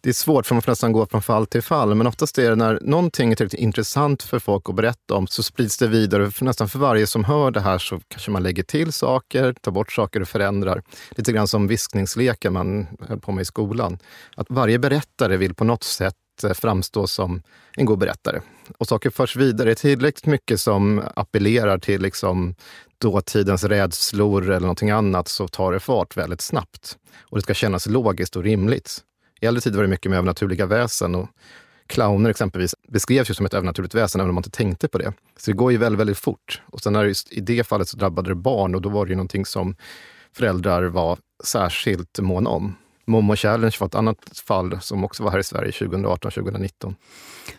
det 0.00 0.08
är 0.08 0.14
svårt 0.14 0.46
för 0.46 0.54
man 0.54 0.62
får 0.62 0.72
nästan 0.72 0.92
gå 0.92 1.06
från 1.06 1.22
fall 1.22 1.46
till 1.46 1.62
fall. 1.62 1.94
Men 1.94 2.06
oftast 2.06 2.38
är 2.38 2.50
det 2.50 2.56
när 2.56 2.78
någonting 2.82 3.32
är 3.32 3.36
tillräckligt 3.36 3.60
intressant 3.60 4.22
för 4.22 4.38
folk 4.38 4.68
att 4.68 4.74
berätta 4.74 5.14
om 5.14 5.26
så 5.26 5.42
sprids 5.42 5.78
det 5.78 5.86
vidare. 5.86 6.30
För 6.30 6.44
nästan 6.44 6.68
för 6.68 6.78
varje 6.78 7.06
som 7.06 7.24
hör 7.24 7.50
det 7.50 7.60
här 7.60 7.78
så 7.78 8.00
kanske 8.08 8.30
man 8.30 8.42
lägger 8.42 8.62
till 8.62 8.92
saker, 8.92 9.52
tar 9.52 9.72
bort 9.72 9.92
saker 9.92 10.20
och 10.20 10.28
förändrar. 10.28 10.82
Lite 11.10 11.32
grann 11.32 11.48
som 11.48 11.66
viskningsleken 11.66 12.52
man 12.52 12.86
höll 13.08 13.20
på 13.20 13.32
med 13.32 13.42
i 13.42 13.44
skolan. 13.44 13.98
Att 14.36 14.46
varje 14.50 14.78
berättare 14.78 15.36
vill 15.36 15.54
på 15.54 15.64
något 15.64 15.84
sätt 15.84 16.14
eh, 16.44 16.52
framstå 16.52 17.06
som 17.06 17.42
en 17.76 17.84
god 17.84 17.98
berättare. 17.98 18.40
Och 18.78 18.88
saker 18.88 19.10
förs 19.10 19.36
vidare. 19.36 19.74
tillräckligt 19.74 20.26
mycket 20.26 20.60
som 20.60 21.02
appellerar 21.16 21.78
till 21.78 22.02
liksom 22.02 22.54
dåtidens 22.98 23.64
rädslor 23.64 24.42
eller 24.42 24.60
någonting 24.60 24.90
annat 24.90 25.28
så 25.28 25.48
tar 25.48 25.72
det 25.72 25.80
fart 25.80 26.16
väldigt 26.16 26.40
snabbt. 26.40 26.96
Och 27.20 27.38
det 27.38 27.42
ska 27.42 27.54
kännas 27.54 27.86
logiskt 27.86 28.36
och 28.36 28.42
rimligt. 28.42 29.04
I 29.40 29.46
äldre 29.46 29.60
tider 29.60 29.76
var 29.76 29.82
det 29.82 29.90
mycket 29.90 30.10
med 30.10 30.16
övernaturliga 30.16 30.66
väsen. 30.66 31.14
Och 31.14 31.28
clowner 31.86 32.30
exempelvis 32.30 32.74
beskrevs 32.88 33.30
ju 33.30 33.34
som 33.34 33.46
ett 33.46 33.54
övernaturligt 33.54 33.94
väsen 33.94 34.20
även 34.20 34.28
om 34.28 34.34
man 34.34 34.44
inte 34.44 34.56
tänkte 34.56 34.88
på 34.88 34.98
det. 34.98 35.12
Så 35.36 35.50
det 35.50 35.56
går 35.56 35.72
ju 35.72 35.78
väldigt, 35.78 36.00
väldigt 36.00 36.18
fort. 36.18 36.62
Och 36.66 36.80
sen 36.80 36.96
är 36.96 37.04
just, 37.04 37.32
i 37.32 37.40
det 37.40 37.64
fallet 37.66 37.88
så 37.88 37.96
drabbade 37.96 38.30
det 38.30 38.34
barn 38.34 38.74
och 38.74 38.82
då 38.82 38.88
var 38.88 39.06
det 39.06 39.10
ju 39.10 39.16
någonting 39.16 39.46
som 39.46 39.76
föräldrar 40.32 40.82
var 40.82 41.18
särskilt 41.44 42.18
måna 42.18 42.50
om. 42.50 42.76
Momo 43.08 43.36
Challenge 43.36 43.76
var 43.80 43.86
ett 43.86 43.94
annat 43.94 44.38
fall 44.46 44.78
som 44.80 45.04
också 45.04 45.22
var 45.22 45.30
här 45.30 45.38
i 45.38 45.44
Sverige 45.44 45.70
2018-2019. 45.70 46.94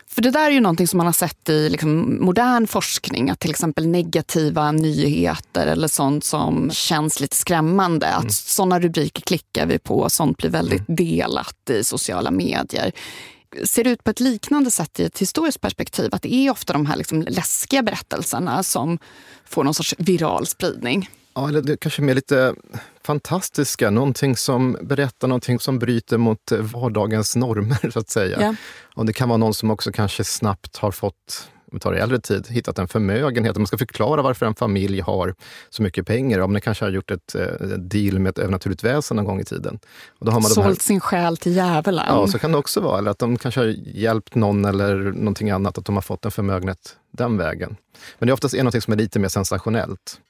För 0.06 0.22
det 0.22 0.30
där 0.30 0.46
är 0.46 0.50
ju 0.50 0.60
någonting 0.60 0.88
som 0.88 0.96
man 0.96 1.06
har 1.06 1.12
sett 1.12 1.48
i 1.48 1.68
liksom 1.68 2.18
modern 2.24 2.66
forskning, 2.66 3.30
att 3.30 3.40
till 3.40 3.50
exempel 3.50 3.86
negativa 3.86 4.72
nyheter 4.72 5.66
eller 5.66 5.88
sånt 5.88 6.24
som 6.24 6.70
känns 6.70 7.20
lite 7.20 7.36
skrämmande, 7.36 8.06
mm. 8.06 8.26
att 8.26 8.32
sådana 8.32 8.80
rubriker 8.80 9.22
klickar 9.22 9.66
vi 9.66 9.78
på, 9.78 10.08
sånt 10.08 10.38
blir 10.38 10.50
väldigt 10.50 10.88
mm. 10.88 10.96
delat 10.96 11.70
i 11.70 11.84
sociala 11.84 12.30
medier 12.30 12.92
ser 13.64 13.84
det 13.84 13.90
ut 13.90 14.04
på 14.04 14.10
ett 14.10 14.20
liknande 14.20 14.70
sätt 14.70 15.00
i 15.00 15.04
ett 15.04 15.18
historiskt 15.18 15.60
perspektiv? 15.60 16.08
Att 16.12 16.22
det 16.22 16.34
är 16.34 16.50
ofta 16.50 16.72
de 16.72 16.86
här 16.86 16.96
liksom 16.96 17.22
läskiga 17.22 17.82
berättelserna 17.82 18.62
som 18.62 18.98
får 19.44 19.64
någon 19.64 19.74
sorts 19.74 19.94
viral 19.98 20.46
spridning? 20.46 21.08
Ja, 21.34 21.48
eller 21.48 21.62
det 21.62 21.76
kanske 21.76 22.02
mer 22.02 22.14
lite 22.14 22.54
fantastiska, 23.04 23.90
någonting 23.90 24.36
som 24.36 24.76
berättar 24.82 25.28
någonting 25.28 25.60
som 25.60 25.78
bryter 25.78 26.18
mot 26.18 26.52
vardagens 26.60 27.36
normer, 27.36 27.90
så 27.90 27.98
att 27.98 28.10
säga. 28.10 28.40
Ja. 28.40 28.54
Och 28.94 29.06
det 29.06 29.12
kan 29.12 29.28
vara 29.28 29.36
någon 29.36 29.54
som 29.54 29.70
också 29.70 29.92
kanske 29.92 30.24
snabbt 30.24 30.76
har 30.76 30.90
fått 30.90 31.48
om 31.72 31.80
tar 31.80 31.92
det 31.92 31.98
äldre 31.98 32.20
tid, 32.20 32.46
hittat 32.48 32.78
en 32.78 32.88
förmögenhet. 32.88 33.56
Man 33.56 33.66
ska 33.66 33.78
förklara 33.78 34.22
varför 34.22 34.46
en 34.46 34.54
familj 34.54 35.00
har 35.00 35.34
så 35.70 35.82
mycket 35.82 36.06
pengar. 36.06 36.38
Om 36.38 36.52
man 36.52 36.60
kanske 36.60 36.84
har 36.84 36.90
gjort 36.90 37.10
ett 37.10 37.34
eh, 37.34 37.68
deal 37.78 38.18
med 38.18 38.30
ett 38.30 38.38
övernaturligt 38.38 38.84
väsen 38.84 39.16
någon 39.16 39.26
gång 39.26 39.40
i 39.40 39.44
tiden. 39.44 39.78
Och 40.18 40.26
då 40.26 40.32
har 40.32 40.40
man 40.40 40.50
Sålt 40.50 40.66
här... 40.66 40.74
sin 40.74 41.00
själ 41.00 41.36
till 41.36 41.56
djävulen. 41.56 42.04
Ja, 42.08 42.26
så 42.26 42.38
kan 42.38 42.52
det 42.52 42.58
också 42.58 42.80
vara. 42.80 42.98
Eller 42.98 43.10
att 43.10 43.18
de 43.18 43.38
kanske 43.38 43.60
har 43.60 43.66
hjälpt 43.94 44.34
någon 44.34 44.64
eller 44.64 44.96
någonting 44.96 45.50
annat, 45.50 45.78
att 45.78 45.84
de 45.84 45.94
har 45.94 46.02
fått 46.02 46.24
en 46.24 46.30
förmögenhet 46.30 46.96
den 47.12 47.36
vägen. 47.36 47.76
Men 48.18 48.26
det 48.26 48.30
är 48.30 48.34
oftast 48.34 48.54
är 48.54 48.64
något 48.64 48.82
som 48.82 48.92
är 48.92 48.96
lite 48.96 49.18
mer 49.18 49.28
sensationellt 49.28 50.20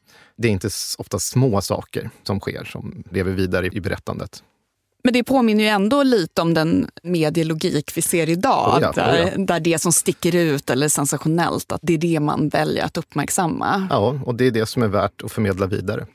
det 0.40 0.48
är 0.48 0.52
inte 0.52 0.68
ofta 0.98 1.18
små 1.18 1.60
saker 1.60 2.10
som 2.22 2.40
sker 2.40 2.64
som 2.64 3.04
lever 3.10 3.32
vidare 3.32 3.66
i 3.72 3.80
berättandet. 3.80 4.42
Men 5.04 5.12
det 5.12 5.24
påminner 5.24 5.64
ju 5.64 5.70
ändå 5.70 6.02
lite 6.02 6.42
om 6.42 6.54
den 6.54 6.90
medielogik 7.02 7.92
vi 7.96 8.02
ser 8.02 8.28
idag. 8.28 8.74
Oh 8.76 8.82
ja, 8.82 8.92
där, 8.92 9.24
oh 9.24 9.28
ja. 9.28 9.44
där 9.44 9.60
det 9.60 9.78
som 9.78 9.92
sticker 9.92 10.34
ut 10.34 10.70
eller 10.70 10.88
sensationellt, 10.88 11.72
att 11.72 11.80
det 11.82 11.94
är 11.94 11.98
det 11.98 12.20
man 12.20 12.48
väljer 12.48 12.84
att 12.84 12.96
uppmärksamma. 12.96 13.88
Ja, 13.90 14.20
och 14.24 14.34
det 14.34 14.46
är 14.46 14.50
det 14.50 14.66
som 14.66 14.82
är 14.82 14.88
värt 14.88 15.22
att 15.24 15.32
förmedla 15.32 15.66
vidare. 15.66 16.06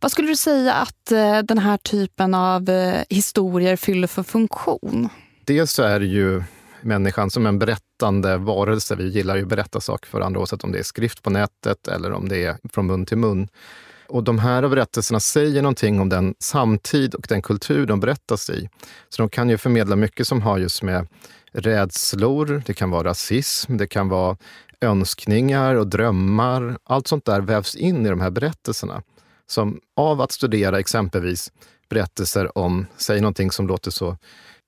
Vad 0.00 0.12
skulle 0.12 0.28
du 0.28 0.36
säga 0.36 0.72
att 0.72 1.12
eh, 1.12 1.38
den 1.38 1.58
här 1.58 1.76
typen 1.76 2.34
av 2.34 2.68
eh, 2.68 3.02
historier 3.08 3.76
fyller 3.76 4.08
för 4.08 4.22
funktion? 4.22 5.08
Dels 5.44 5.72
så 5.72 5.82
är 5.82 6.00
det 6.00 6.06
ju 6.06 6.42
människan 6.86 7.30
som 7.30 7.46
en 7.46 7.58
berättande 7.58 8.36
varelse. 8.36 8.96
Vi 8.96 9.08
gillar 9.08 9.36
ju 9.36 9.42
att 9.42 9.48
berätta 9.48 9.80
saker 9.80 10.08
för 10.08 10.20
andra 10.20 10.40
oavsett 10.40 10.64
om 10.64 10.72
det 10.72 10.78
är 10.78 10.82
skrift 10.82 11.22
på 11.22 11.30
nätet 11.30 11.88
eller 11.88 12.12
om 12.12 12.28
det 12.28 12.44
är 12.44 12.56
från 12.72 12.86
mun 12.86 13.06
till 13.06 13.18
mun. 13.18 13.48
Och 14.08 14.24
de 14.24 14.38
här 14.38 14.68
berättelserna 14.68 15.20
säger 15.20 15.62
någonting 15.62 16.00
om 16.00 16.08
den 16.08 16.34
samtid 16.38 17.14
och 17.14 17.26
den 17.28 17.42
kultur 17.42 17.86
de 17.86 18.00
berättas 18.00 18.50
i. 18.50 18.68
Så 19.08 19.22
de 19.22 19.28
kan 19.28 19.48
ju 19.48 19.58
förmedla 19.58 19.96
mycket 19.96 20.26
som 20.28 20.42
har 20.42 20.58
just 20.58 20.82
med 20.82 21.06
rädslor, 21.52 22.62
det 22.66 22.74
kan 22.74 22.90
vara 22.90 23.08
rasism, 23.08 23.76
det 23.76 23.86
kan 23.86 24.08
vara 24.08 24.36
önskningar 24.80 25.74
och 25.74 25.86
drömmar. 25.86 26.78
Allt 26.84 27.08
sånt 27.08 27.24
där 27.24 27.40
vävs 27.40 27.74
in 27.74 28.06
i 28.06 28.08
de 28.08 28.20
här 28.20 28.30
berättelserna. 28.30 29.02
Som 29.46 29.80
av 29.96 30.20
att 30.20 30.32
studera 30.32 30.78
exempelvis 30.78 31.52
berättelser 31.88 32.58
om, 32.58 32.86
säg 32.96 33.20
någonting 33.20 33.50
som 33.50 33.66
låter 33.66 33.90
så 33.90 34.16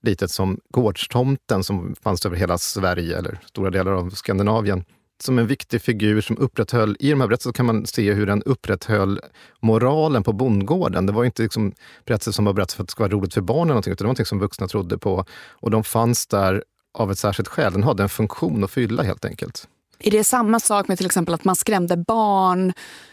litet 0.02 0.30
som 0.30 0.60
Gårdstomten 0.70 1.64
som 1.64 1.94
fanns 2.02 2.26
över 2.26 2.36
hela 2.36 2.58
Sverige 2.58 3.18
eller 3.18 3.40
stora 3.46 3.70
delar 3.70 3.92
av 3.92 4.10
Skandinavien. 4.10 4.84
Som 5.20 5.38
en 5.38 5.46
viktig 5.46 5.82
figur 5.82 6.20
som 6.20 6.38
upprätthöll, 6.38 6.96
i 7.00 7.10
de 7.10 7.20
här 7.20 7.28
berättelserna 7.28 7.52
kan 7.52 7.66
man 7.66 7.86
se 7.86 8.12
hur 8.12 8.26
den 8.26 8.42
upprätthöll 8.42 9.20
moralen 9.60 10.22
på 10.22 10.32
bondgården. 10.32 11.06
Det 11.06 11.12
var 11.12 11.24
inte 11.24 11.42
liksom 11.42 11.72
berättelser 12.04 12.32
som 12.32 12.44
var 12.44 12.52
berättelser 12.52 12.76
för 12.76 12.82
att 12.82 12.88
det 12.88 12.92
skulle 12.92 13.08
vara 13.08 13.20
roligt 13.20 13.34
för 13.34 13.40
barnen, 13.40 13.78
utan 13.78 13.92
det 13.92 14.00
var 14.00 14.04
någonting 14.04 14.26
som 14.26 14.38
vuxna 14.38 14.68
trodde 14.68 14.98
på. 14.98 15.24
Och 15.50 15.70
de 15.70 15.84
fanns 15.84 16.26
där 16.26 16.64
av 16.94 17.12
ett 17.12 17.18
särskilt 17.18 17.48
skäl. 17.48 17.72
Den 17.72 17.82
hade 17.82 18.02
en 18.02 18.08
funktion 18.08 18.64
att 18.64 18.70
fylla 18.70 19.02
helt 19.02 19.24
enkelt. 19.24 19.68
Är 19.98 20.10
det 20.10 20.24
samma 20.24 20.60
sak 20.60 20.88
med 20.88 20.96
till 20.96 21.06
exempel 21.06 21.34
att 21.34 21.44
man 21.44 21.56
skrämde 21.56 21.96
barn 21.96 22.72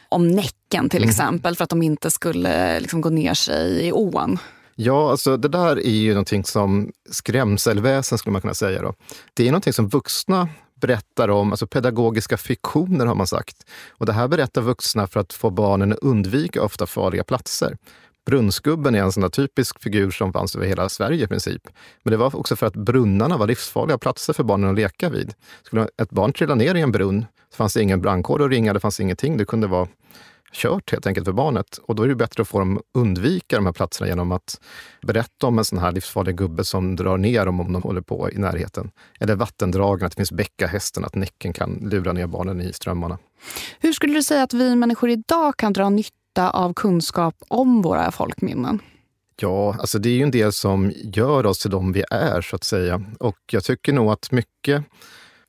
om 0.10 0.28
Näcken 0.28 0.90
till 0.90 1.04
mm. 1.04 1.10
exempel 1.10 1.56
för 1.56 1.64
att 1.64 1.70
de 1.70 1.84
inte 1.84 2.12
skulle 2.12 2.80
liksom 2.80 3.02
gå 3.02 3.10
ner 3.10 3.34
sig 3.34 3.88
i 3.88 3.92
ån? 3.92 4.38
Ja, 4.76 5.12
alltså 5.12 5.38
det 5.38 5.48
där 5.48 5.76
är 5.76 5.90
ju 5.90 6.10
någonting 6.10 6.44
som 6.44 6.92
skrämselväsen 7.10 8.18
skulle 8.18 8.32
man 8.32 8.42
kunna 8.42 8.54
säga. 8.54 8.82
Då. 8.82 8.94
Det 9.34 9.48
är 9.48 9.52
någonting 9.52 9.74
som 9.74 9.88
vuxna 9.88 10.50
berättar 10.82 11.30
om, 11.30 11.52
alltså 11.52 11.68
pedagogiska 11.68 12.38
fiktioner 12.38 13.06
har 13.06 13.16
man 13.16 13.28
sagt. 13.28 13.66
Och 13.90 14.06
det 14.06 14.14
här 14.14 14.28
berättar 14.28 14.62
vuxna 14.62 15.08
för 15.08 15.20
att 15.20 15.34
få 15.34 15.50
barnen 15.50 15.92
att 15.92 16.00
undvika 16.00 16.64
ofta 16.64 16.86
farliga 16.86 17.24
platser. 17.24 17.78
Brunnsgubben 18.26 18.96
är 18.96 19.00
en 19.00 19.12
sån 19.12 19.32
typisk 19.32 19.82
figur 19.82 20.12
som 20.12 20.34
fanns 20.34 20.56
över 20.56 20.66
hela 20.66 20.90
Sverige 20.90 21.24
i 21.24 21.28
princip. 21.28 21.62
Men 22.04 22.12
det 22.12 22.18
var 22.18 22.36
också 22.36 22.56
för 22.56 22.68
att 22.68 22.76
brunnarna 22.76 23.38
var 23.38 23.48
livsfarliga 23.48 23.98
platser 23.98 24.34
för 24.34 24.44
barnen 24.44 24.70
att 24.70 24.76
leka 24.76 25.10
vid. 25.10 25.34
Skulle 25.64 25.88
ett 26.02 26.10
barn 26.10 26.34
trilla 26.34 26.56
ner 26.56 26.76
i 26.76 26.82
en 26.82 26.92
brunn 26.92 27.26
Det 27.50 27.56
fanns 27.56 27.78
ingen 27.78 28.02
brandkår 28.02 28.44
att 28.44 28.52
ringa, 28.52 28.74
det 28.74 28.80
fanns 28.80 29.00
ingenting. 29.00 29.38
Det 29.38 29.46
kunde 29.46 29.68
vara 29.68 29.88
kört 30.56 30.92
helt 30.92 31.08
enkelt 31.08 31.26
för 31.26 31.32
barnet. 31.32 31.78
Och 31.78 31.96
då 31.96 32.04
är 32.04 32.08
det 32.08 32.16
bättre 32.16 32.42
att 32.42 32.48
få 32.48 32.60
dem 32.60 32.82
undvika 32.94 33.56
de 33.56 33.66
här 33.66 33.74
platserna 33.74 34.08
genom 34.08 34.32
att 34.32 34.62
berätta 35.02 35.48
om 35.48 35.58
en 35.58 35.66
sån 35.66 35.80
här 35.80 35.92
livsfarlig 35.92 36.36
gubbe 36.36 36.64
som 36.64 36.96
drar 36.96 37.18
ner 37.18 37.46
dem 37.46 37.60
om 37.60 37.74
de 37.74 37.82
håller 37.82 38.02
på 38.02 38.32
i 38.32 38.38
närheten. 38.38 38.92
Eller 39.20 39.36
vattendragen, 39.36 40.06
att 40.06 40.12
det 40.12 40.16
finns 40.16 40.32
bäckahästen, 40.32 41.06
att 41.06 41.16
Näcken 41.16 41.54
kan 41.54 41.80
lura 41.82 42.14
ner 42.14 42.28
barnen 42.28 42.62
i 42.62 42.74
strömmarna. 42.74 43.18
Hur 43.80 43.94
skulle 43.94 44.14
du 44.14 44.24
säga 44.24 44.44
att 44.44 44.54
vi 44.54 44.76
människor 44.76 45.10
idag 45.10 45.58
kan 45.58 45.74
dra 45.74 45.90
nytta 45.90 46.50
av 46.50 46.74
kunskap 46.74 47.36
om 47.48 47.82
våra 47.82 48.12
folkminnen? 48.12 48.80
Ja, 49.42 49.76
alltså 49.80 50.00
det 50.00 50.10
är 50.10 50.14
ju 50.14 50.24
en 50.24 50.32
del 50.32 50.54
som 50.54 50.92
gör 50.96 51.46
oss 51.46 51.60
till 51.60 51.72
de 51.72 51.92
vi 51.92 52.04
är, 52.12 52.42
så 52.42 52.56
att 52.56 52.64
säga. 52.64 53.04
Och 53.20 53.38
jag 53.52 53.64
tycker 53.64 53.94
nog 53.94 54.12
att 54.12 54.32
mycket 54.32 54.84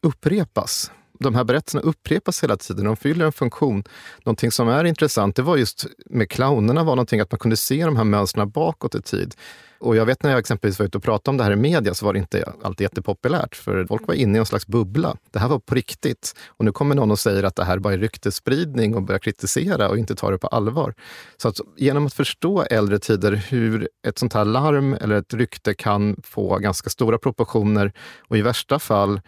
upprepas 0.03 0.91
de 1.21 1.35
här 1.35 1.45
berättelserna 1.45 1.83
upprepas 1.83 2.43
hela 2.43 2.57
tiden. 2.57 2.85
De 2.85 2.97
fyller 2.97 3.25
en 3.25 3.33
funktion. 3.33 3.85
Någonting 4.25 4.51
som 4.51 4.69
är 4.69 4.85
intressant 4.85 5.37
det 5.37 5.43
var 5.43 5.57
just 5.57 5.87
med 6.07 6.31
clownerna 6.31 6.85
var 6.85 6.97
någonting 6.97 7.21
att 7.21 7.33
man 7.33 7.39
kunde 7.39 7.57
se 7.57 7.85
de 7.85 7.97
här 7.97 8.05
mönstren 8.05 8.51
bakåt 8.51 8.95
i 8.95 9.03
tid. 9.03 9.35
Och 9.79 9.97
jag 9.97 10.07
vet 10.07 10.23
när 10.23 10.31
jag 10.31 10.39
exempelvis 10.39 10.79
var 10.79 10.87
ute 10.87 10.99
och 10.99 11.05
pratade 11.05 11.31
om 11.31 11.37
det 11.37 11.45
här 11.45 11.53
i 11.53 11.57
media 11.57 11.95
så 11.95 12.07
var 12.07 12.13
det 12.13 12.19
inte 12.19 12.53
alltid 12.63 12.85
jättepopulärt. 12.85 13.57
För 13.57 13.87
folk 13.87 14.07
var 14.07 14.15
inne 14.15 14.39
i 14.39 14.41
en 14.41 14.47
slags 14.47 14.67
bubbla. 14.67 15.17
Det 15.31 15.39
här 15.39 15.49
var 15.49 15.59
på 15.59 15.75
riktigt. 15.75 16.35
Och 16.49 16.65
nu 16.65 16.73
kommer 16.73 16.95
någon 16.95 17.11
och 17.11 17.19
säger 17.19 17.43
att 17.43 17.57
det 17.57 17.65
här 17.65 17.79
bara 17.79 17.95
är 17.95 17.99
ryktesspridning 17.99 18.95
och 18.95 19.03
börjar 19.03 19.19
kritisera 19.19 19.89
och 19.89 19.99
inte 19.99 20.15
tar 20.15 20.33
det 20.33 20.39
på 20.39 20.47
allvar. 20.47 20.95
Så 21.37 21.49
att 21.49 21.61
genom 21.77 22.07
att 22.07 22.15
förstå 22.15 22.63
äldre 22.63 22.99
tider 22.99 23.33
hur 23.33 23.89
ett 24.07 24.19
sånt 24.19 24.33
här 24.33 24.45
larm 24.45 24.95
eller 24.95 25.17
ett 25.17 25.35
rykte 25.35 25.75
kan 25.75 26.17
få 26.25 26.59
ganska 26.59 26.91
stora 26.91 27.19
proportioner 27.19 27.93
och 28.29 28.39
i 28.39 28.43
värsta 28.43 28.79
fall 28.79 29.21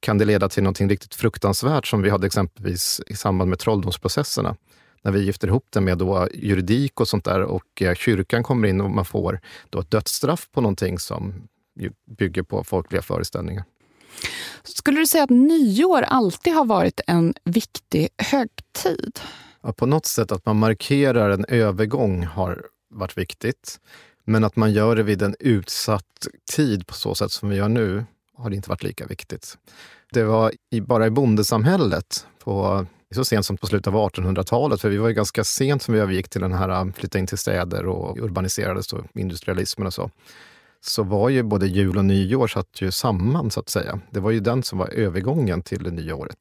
kan 0.00 0.18
det 0.18 0.24
leda 0.24 0.48
till 0.48 0.62
något 0.62 0.80
riktigt 0.80 1.14
fruktansvärt 1.14 1.86
som 1.86 2.02
vi 2.02 2.10
hade 2.10 2.26
exempelvis 2.26 3.00
i 3.06 3.16
samband 3.16 3.50
med 3.50 3.58
trolldomsprocesserna. 3.58 4.56
När 5.02 5.12
vi 5.12 5.24
gifter 5.24 5.48
ihop 5.48 5.66
det 5.70 5.80
med 5.80 5.98
då 5.98 6.28
juridik 6.34 7.00
och 7.00 7.08
sånt 7.08 7.24
där 7.24 7.42
och 7.42 7.82
eh, 7.82 7.94
kyrkan 7.94 8.42
kommer 8.42 8.68
in 8.68 8.80
och 8.80 8.90
man 8.90 9.04
får 9.04 9.40
då 9.70 9.80
ett 9.80 9.90
dödsstraff 9.90 10.48
på 10.52 10.60
någonting 10.60 10.98
som 10.98 11.48
bygger 12.18 12.42
på 12.42 12.64
folkliga 12.64 13.02
föreställningar. 13.02 13.64
Skulle 14.62 15.00
du 15.00 15.06
säga 15.06 15.24
att 15.24 15.30
nyår 15.30 16.02
alltid 16.02 16.54
har 16.54 16.64
varit 16.64 17.00
en 17.06 17.34
viktig 17.44 18.08
högtid? 18.18 19.20
Ja, 19.62 19.72
på 19.72 19.86
något 19.86 20.06
sätt 20.06 20.32
att 20.32 20.46
man 20.46 20.58
markerar 20.58 21.30
en 21.30 21.44
övergång 21.48 22.24
har 22.24 22.66
varit 22.90 23.18
viktigt. 23.18 23.80
Men 24.24 24.44
att 24.44 24.56
man 24.56 24.72
gör 24.72 24.96
det 24.96 25.02
vid 25.02 25.22
en 25.22 25.36
utsatt 25.40 26.26
tid 26.52 26.86
på 26.86 26.94
så 26.94 27.14
sätt 27.14 27.32
som 27.32 27.48
vi 27.48 27.56
gör 27.56 27.68
nu 27.68 28.04
har 28.36 28.50
det 28.50 28.56
inte 28.56 28.68
varit 28.68 28.82
lika 28.82 29.06
viktigt. 29.06 29.58
Det 30.12 30.24
var 30.24 30.52
i, 30.70 30.80
bara 30.80 31.06
i 31.06 31.10
bondesamhället 31.10 32.26
på, 32.44 32.86
så 33.14 33.24
sent 33.24 33.46
som 33.46 33.56
på 33.56 33.66
slutet 33.66 33.94
av 33.94 34.10
1800-talet, 34.10 34.80
för 34.80 34.88
vi 34.88 34.96
var 34.96 35.08
ju 35.08 35.14
ganska 35.14 35.44
sent 35.44 35.82
som 35.82 35.94
vi 35.94 36.00
övergick 36.00 36.28
till 36.28 36.40
den 36.40 36.52
här 36.52 36.68
äh, 36.68 36.92
flytta 36.92 37.18
in 37.18 37.26
till 37.26 37.38
städer 37.38 37.86
och 37.86 38.18
urbaniserades 38.18 38.92
och 38.92 39.04
industrialismen 39.14 39.86
och 39.86 39.94
så 39.94 40.10
så 40.80 41.02
var 41.02 41.28
ju 41.28 41.42
både 41.42 41.66
jul 41.66 41.98
och 41.98 42.04
nyår 42.04 42.46
satt 42.46 42.82
ju 42.82 42.90
samman 42.90 43.50
så 43.50 43.60
att 43.60 43.68
säga. 43.68 44.00
Det 44.10 44.20
var 44.20 44.30
ju 44.30 44.40
den 44.40 44.62
som 44.62 44.78
var 44.78 44.88
övergången 44.88 45.62
till 45.62 45.82
det 45.82 45.90
nya 45.90 46.14
året. 46.14 46.38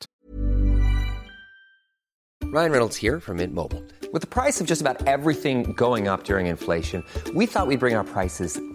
Ryan 2.54 2.72
Reynolds 2.72 3.02
här 3.02 3.20
från 3.20 3.38
Mint 3.38 3.54
Mobile. 3.54 3.82
Med 4.14 4.30
priset 4.30 4.68
på 4.68 4.72
nästan 4.72 4.98
allt 5.08 5.42
som 5.42 5.74
går 5.74 6.14
upp 6.14 6.30
under 6.30 6.40
inflationen, 6.40 7.04
trodde 7.24 7.40
vi 7.40 7.46
att 7.46 7.70
vi 7.70 7.78
skulle 7.78 7.78
bring 7.78 7.98
våra 7.98 8.04
priser 8.04 8.75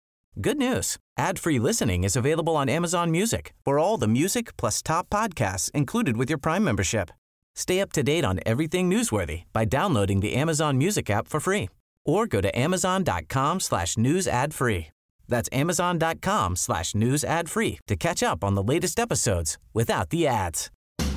Good 0.39 0.57
news. 0.57 0.97
Ad-free 1.17 1.59
listening 1.59 2.05
is 2.05 2.15
available 2.15 2.55
on 2.55 2.69
Amazon 2.69 3.11
Music 3.11 3.53
for 3.65 3.77
all 3.77 3.97
the 3.97 4.07
music 4.07 4.55
plus 4.55 4.81
top 4.81 5.09
podcasts 5.09 5.69
included 5.71 6.15
with 6.15 6.29
your 6.29 6.37
Prime 6.37 6.63
membership. 6.63 7.11
Stay 7.53 7.81
up 7.81 7.91
to 7.91 8.01
date 8.01 8.23
on 8.23 8.39
everything 8.45 8.89
newsworthy 8.89 9.43
by 9.51 9.65
downloading 9.65 10.21
the 10.21 10.33
Amazon 10.35 10.77
Music 10.77 11.09
app 11.09 11.27
for 11.27 11.41
free 11.41 11.67
or 12.05 12.27
go 12.27 12.39
to 12.39 12.57
amazon.com 12.57 13.59
slash 13.59 13.97
news 13.97 14.25
ad 14.25 14.53
free. 14.53 14.87
That's 15.27 15.49
amazon.com 15.51 16.55
slash 16.55 16.95
news 16.95 17.25
ad 17.25 17.49
free 17.49 17.79
to 17.87 17.97
catch 17.97 18.23
up 18.23 18.41
on 18.41 18.55
the 18.55 18.63
latest 18.63 18.99
episodes 18.99 19.57
without 19.73 20.11
the 20.11 20.27
ads. 20.27 20.71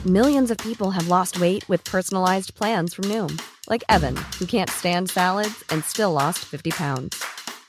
Millions 0.05 0.51
of 0.51 0.59
people 0.59 0.91
have 0.91 1.07
lost 1.09 1.41
weight 1.41 1.67
with 1.69 1.85
personalized 1.85 2.55
plans 2.57 2.93
from 2.95 3.05
Noom. 3.05 3.41
Like 3.71 3.85
Evan, 3.89 4.17
who 4.39 4.45
can't 4.45 4.71
stand 4.71 5.09
salads 5.09 5.63
and 5.71 5.85
still 5.85 6.13
lost 6.13 6.41
50 6.41 6.73
pounds. 6.73 7.25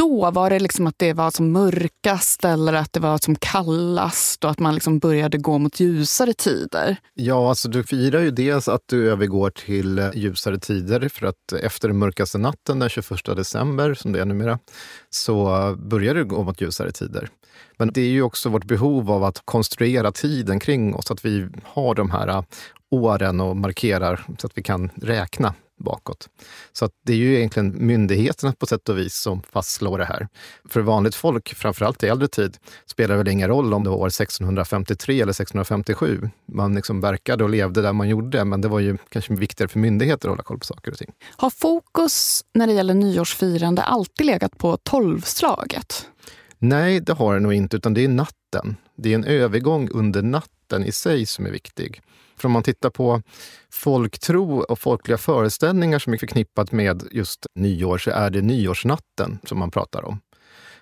då? 0.00 0.30
Var 0.30 0.50
det 0.50 0.58
liksom 0.58 0.86
att 0.86 0.98
det 0.98 1.12
var 1.12 1.30
som 1.30 1.52
mörkast 1.52 2.44
eller 2.44 2.72
att 2.72 2.92
det 2.92 3.00
var 3.00 3.18
som 3.18 3.34
kallast 3.34 4.44
och 4.44 4.50
att 4.50 4.58
man 4.58 4.74
liksom 4.74 4.98
började 4.98 5.38
gå 5.38 5.58
mot 5.58 5.80
ljusare 5.80 6.32
tider? 6.32 6.96
Ja, 7.14 7.48
alltså 7.48 7.68
du 7.68 7.84
firar 7.84 8.20
ju 8.20 8.30
dels 8.30 8.68
att 8.68 8.82
du 8.86 9.10
övergår 9.10 9.50
till 9.50 10.10
ljusare 10.14 10.58
tider 10.58 11.08
för 11.08 11.26
att 11.26 11.52
efter 11.62 11.88
den 11.88 11.98
mörkaste 11.98 12.38
natten 12.38 12.78
den 12.78 12.88
21 12.88 13.24
december, 13.24 13.94
som 13.94 14.12
det 14.12 14.20
är 14.20 14.24
numera, 14.24 14.58
så 15.10 15.44
börjar 15.78 16.14
du 16.14 16.24
gå 16.24 16.42
mot 16.42 16.60
ljusare 16.60 16.92
tider. 16.92 17.28
Men 17.76 17.92
det 17.92 18.00
är 18.00 18.10
ju 18.10 18.22
också 18.22 18.48
vårt 18.48 18.64
behov 18.64 19.10
av 19.10 19.24
att 19.24 19.42
konstruera 19.44 20.12
tiden 20.12 20.60
kring 20.60 20.94
oss, 20.94 21.10
att 21.10 21.24
vi 21.24 21.48
har 21.64 21.94
de 21.94 22.10
här 22.10 22.44
åren 22.90 23.40
och 23.40 23.56
markerar 23.56 24.24
så 24.38 24.46
att 24.46 24.58
vi 24.58 24.62
kan 24.62 24.90
räkna 24.94 25.54
bakåt. 25.80 26.28
Så 26.72 26.90
det 27.06 27.12
är 27.12 27.16
ju 27.16 27.36
egentligen 27.36 27.86
myndigheterna 27.86 28.52
på 28.58 28.66
sätt 28.66 28.88
och 28.88 28.98
vis 28.98 29.14
som 29.14 29.42
fastslår 29.42 29.98
det 29.98 30.04
här. 30.04 30.28
För 30.68 30.80
vanligt 30.80 31.14
folk, 31.14 31.54
framförallt 31.54 32.02
i 32.02 32.06
äldre 32.06 32.28
tid, 32.28 32.56
spelar 32.86 33.16
väl 33.16 33.28
ingen 33.28 33.48
roll 33.48 33.74
om 33.74 33.84
det 33.84 33.90
var 33.90 33.96
år 33.96 34.06
1653 34.06 35.14
eller 35.14 35.30
1657. 35.30 36.30
Man 36.52 36.74
liksom 36.74 37.00
verkade 37.00 37.44
och 37.44 37.50
levde 37.50 37.82
där 37.82 37.92
man 37.92 38.08
gjorde, 38.08 38.44
men 38.44 38.60
det 38.60 38.68
var 38.68 38.80
ju 38.80 38.98
kanske 39.08 39.34
viktigare 39.34 39.68
för 39.68 39.78
myndigheter 39.78 40.28
att 40.28 40.32
hålla 40.32 40.42
koll 40.42 40.58
på 40.58 40.66
saker 40.66 40.90
och 40.92 40.98
ting. 40.98 41.12
Har 41.36 41.50
fokus 41.50 42.44
när 42.54 42.66
det 42.66 42.72
gäller 42.72 42.94
nyårsfirande 42.94 43.82
alltid 43.82 44.26
legat 44.26 44.58
på 44.58 44.76
tolvslaget? 44.76 46.06
Nej, 46.58 47.00
det 47.00 47.12
har 47.12 47.34
det 47.34 47.40
nog 47.40 47.52
inte, 47.52 47.76
utan 47.76 47.94
det 47.94 48.04
är 48.04 48.08
natten. 48.08 48.76
Det 48.96 49.10
är 49.10 49.14
en 49.14 49.24
övergång 49.24 49.88
under 49.92 50.22
natten 50.22 50.84
i 50.84 50.92
sig 50.92 51.26
som 51.26 51.46
är 51.46 51.50
viktig. 51.50 52.02
För 52.40 52.48
om 52.48 52.52
man 52.52 52.62
tittar 52.62 52.90
på 52.90 53.22
folktro 53.72 54.60
och 54.60 54.78
folkliga 54.78 55.18
föreställningar 55.18 55.98
som 55.98 56.12
är 56.12 56.18
förknippat 56.18 56.72
med 56.72 57.02
just 57.12 57.46
nyår 57.54 57.98
så 57.98 58.10
är 58.10 58.30
det 58.30 58.42
nyårsnatten 58.42 59.38
som 59.44 59.58
man 59.58 59.70
pratar 59.70 60.04
om. 60.04 60.20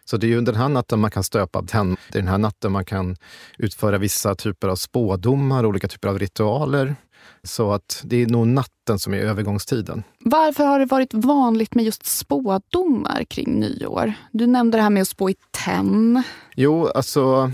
Så 0.04 0.16
det 0.16 0.26
är 0.26 0.28
ju 0.28 0.40
den 0.40 0.54
här 0.54 0.68
natten 0.68 1.00
man 1.00 1.10
kan 1.10 1.22
stöpa 1.22 1.62
tenn. 1.62 1.96
Det 2.12 2.18
är 2.18 2.22
den 2.22 2.30
här 2.30 2.38
natten 2.38 2.72
man 2.72 2.84
kan 2.84 3.16
utföra 3.58 3.98
vissa 3.98 4.34
typer 4.34 4.68
av 4.68 4.76
spådomar, 4.76 5.66
olika 5.66 5.88
typer 5.88 6.08
av 6.08 6.18
ritualer. 6.18 6.96
Så 7.42 7.72
att 7.72 8.02
det 8.04 8.22
är 8.22 8.26
nog 8.26 8.46
natten 8.46 8.98
som 8.98 9.14
är 9.14 9.18
övergångstiden. 9.18 10.02
Varför 10.18 10.64
har 10.64 10.78
det 10.78 10.86
varit 10.86 11.14
vanligt 11.14 11.74
med 11.74 11.84
just 11.84 12.06
spådomar 12.06 13.24
kring 13.24 13.60
nyår? 13.60 14.12
Du 14.32 14.46
nämnde 14.46 14.78
det 14.78 14.82
här 14.82 14.90
med 14.90 15.02
att 15.02 15.08
spå 15.08 15.30
i 15.30 15.34
tenn. 15.50 16.22
Jo, 16.56 16.86
alltså 16.86 17.52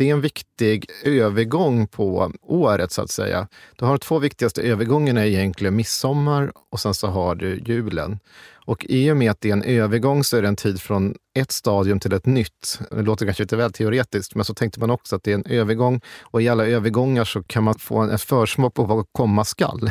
det 0.00 0.08
är 0.08 0.12
en 0.12 0.20
viktig 0.20 0.86
övergång 1.04 1.86
på 1.86 2.32
året 2.42 2.92
så 2.92 3.02
att 3.02 3.10
säga. 3.10 3.48
Du 3.76 3.84
har 3.84 3.92
de 3.92 3.98
två 3.98 4.18
viktigaste 4.18 4.62
övergångarna 4.62 5.26
egentligen 5.26 5.76
midsommar 5.76 6.52
och 6.70 6.80
sen 6.80 6.94
så 6.94 7.06
har 7.06 7.34
du 7.34 7.62
julen. 7.66 8.18
Och 8.54 8.86
i 8.88 9.10
och 9.10 9.16
med 9.16 9.30
att 9.30 9.40
det 9.40 9.48
är 9.48 9.52
en 9.52 9.62
övergång 9.62 10.24
så 10.24 10.36
är 10.36 10.42
det 10.42 10.48
en 10.48 10.56
tid 10.56 10.80
från 10.80 11.14
ett 11.34 11.52
stadium 11.52 12.00
till 12.00 12.12
ett 12.12 12.26
nytt. 12.26 12.80
Det 12.90 13.02
låter 13.02 13.26
kanske 13.26 13.42
lite 13.42 13.56
väl 13.56 13.72
teoretiskt, 13.72 14.34
men 14.34 14.44
så 14.44 14.54
tänkte 14.54 14.80
man 14.80 14.90
också 14.90 15.16
att 15.16 15.22
det 15.22 15.30
är 15.30 15.34
en 15.34 15.46
övergång. 15.46 16.00
Och 16.20 16.42
i 16.42 16.48
alla 16.48 16.66
övergångar 16.66 17.24
så 17.24 17.42
kan 17.42 17.64
man 17.64 17.74
få 17.78 17.98
en 17.98 18.18
försmak 18.18 18.74
på 18.74 18.84
vad 18.84 19.06
komma 19.12 19.44
skall. 19.44 19.90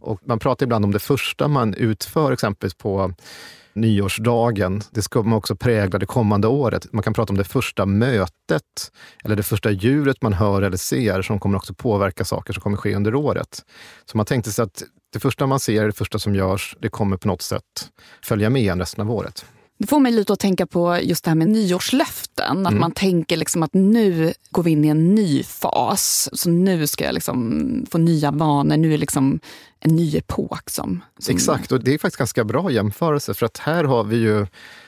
Och 0.00 0.20
man 0.24 0.38
pratar 0.38 0.66
ibland 0.66 0.84
om 0.84 0.92
det 0.92 0.98
första 0.98 1.48
man 1.48 1.74
utför 1.74 2.32
exempelvis 2.32 2.74
på 2.74 3.14
nyårsdagen. 3.72 4.82
Det 4.90 5.02
ska 5.02 5.22
man 5.22 5.32
också 5.32 5.56
prägla 5.56 5.98
det 5.98 6.06
kommande 6.06 6.48
året. 6.48 6.92
Man 6.92 7.02
kan 7.02 7.14
prata 7.14 7.32
om 7.32 7.36
det 7.36 7.44
första 7.44 7.86
mötet 7.86 8.92
eller 9.24 9.36
det 9.36 9.42
första 9.42 9.70
djuret 9.70 10.22
man 10.22 10.32
hör 10.32 10.62
eller 10.62 10.76
ser 10.76 11.22
som 11.22 11.40
kommer 11.40 11.56
också 11.56 11.74
påverka 11.74 12.24
saker 12.24 12.52
som 12.52 12.62
kommer 12.62 12.76
ske 12.76 12.94
under 12.94 13.14
året. 13.14 13.64
Så 14.04 14.16
man 14.16 14.26
tänkte 14.26 14.52
sig 14.52 14.62
att 14.62 14.82
det 15.12 15.20
första 15.20 15.46
man 15.46 15.60
ser, 15.60 15.86
det 15.86 15.92
första 15.92 16.18
som 16.18 16.34
görs, 16.34 16.76
det 16.80 16.88
kommer 16.88 17.16
på 17.16 17.28
något 17.28 17.42
sätt 17.42 17.90
följa 18.24 18.50
med 18.50 18.78
resten 18.78 19.02
av 19.02 19.10
året. 19.10 19.44
Det 19.82 19.88
får 19.88 20.00
mig 20.00 20.12
lite 20.12 20.32
att 20.32 20.38
tänka 20.38 20.66
på 20.66 20.98
just 21.02 21.24
det 21.24 21.30
här 21.30 21.34
med 21.34 21.48
nyårslöften. 21.48 22.66
Att 22.66 22.72
Mm. 22.72 22.80
man 22.80 22.92
tänker 22.92 23.36
liksom 23.36 23.62
att 23.62 23.74
nu 23.74 24.32
går 24.50 24.62
vi 24.62 24.70
in 24.70 24.84
i 24.84 24.88
en 24.88 25.14
ny 25.14 25.42
fas. 25.42 26.28
Så 26.32 26.50
nu 26.50 26.86
ska 26.86 27.04
jag 27.04 27.14
liksom 27.14 27.86
få 27.90 27.98
nya 27.98 28.30
vanor. 28.30 28.76
Nu 28.76 28.94
är 28.94 28.98
liksom 28.98 29.40
en 29.80 29.96
ny 29.96 30.16
epok 30.16 30.70
som... 30.70 31.00
som 31.18 31.34
Exakt, 31.34 31.72
och 31.72 31.84
det 31.84 31.94
är 31.94 31.98
faktiskt 31.98 32.18
ganska 32.18 32.44
bra 32.44 32.70
jämförelse 32.70 33.34
för 33.34 33.46
att 33.46 33.58
här 33.58 33.84
har 33.84 34.04
vi 34.04 34.16
ju 34.16 34.46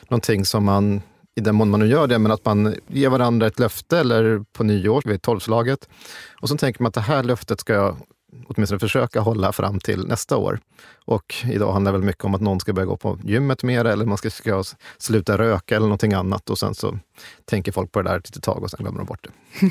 någonting 0.09 0.45
som 0.45 0.65
man, 0.65 1.03
i 1.37 1.41
den 1.41 1.55
mån 1.55 1.71
man 1.71 1.81
nu 1.81 1.87
gör 1.87 2.07
det, 2.07 2.19
men 2.19 2.33
att 2.33 2.45
man 2.45 2.75
ger 2.89 3.09
varandra 3.09 3.47
ett 3.47 3.59
löfte 3.59 3.99
eller 3.99 4.45
på 4.53 4.65
nyår 4.65 5.03
vid 5.05 5.23
tolvslaget. 5.23 5.89
Och 6.41 6.49
så 6.49 6.57
tänker 6.57 6.83
man 6.83 6.89
att 6.89 6.95
det 6.95 7.01
här 7.01 7.23
löftet 7.23 7.61
ska 7.61 7.73
jag 7.73 7.97
åtminstone 8.47 8.79
försöka 8.79 9.21
hålla 9.21 9.53
fram 9.53 9.81
till 9.81 10.07
nästa 10.07 10.37
år. 10.37 10.61
Och 11.05 11.35
idag 11.45 11.73
handlar 11.73 11.93
det 11.93 11.99
väl 11.99 12.07
mycket 12.07 12.25
om 12.25 12.35
att 12.35 12.41
någon 12.41 12.61
ska 12.61 12.73
börja 12.73 12.87
gå 12.87 12.97
på 12.97 13.19
gymmet 13.25 13.63
mer 13.63 13.85
eller 13.85 14.07
man 14.07 14.19
ska, 14.19 14.31
ska 14.31 14.65
sluta 14.99 15.39
röka 15.39 15.77
eller 15.77 15.87
någonting 15.87 16.13
annat. 16.13 16.51
Och 16.51 16.59
sen 16.59 16.75
så 16.75 16.99
tänker 17.45 17.73
folk 17.73 17.93
på 17.93 18.03
det 18.03 18.11
där 18.11 18.19
ett 18.19 18.29
litet 18.29 18.43
tag 18.43 18.63
och 18.63 18.71
sen 18.71 18.79
glömmer 18.81 18.99
de 18.99 19.07
bort 19.07 19.25
det. 19.25 19.71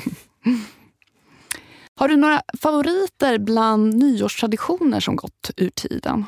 Har 1.96 2.08
du 2.08 2.16
några 2.16 2.42
favoriter 2.60 3.38
bland 3.38 3.94
nyårstraditioner 3.94 5.00
som 5.00 5.16
gått 5.16 5.50
ur 5.56 5.70
tiden? 5.70 6.24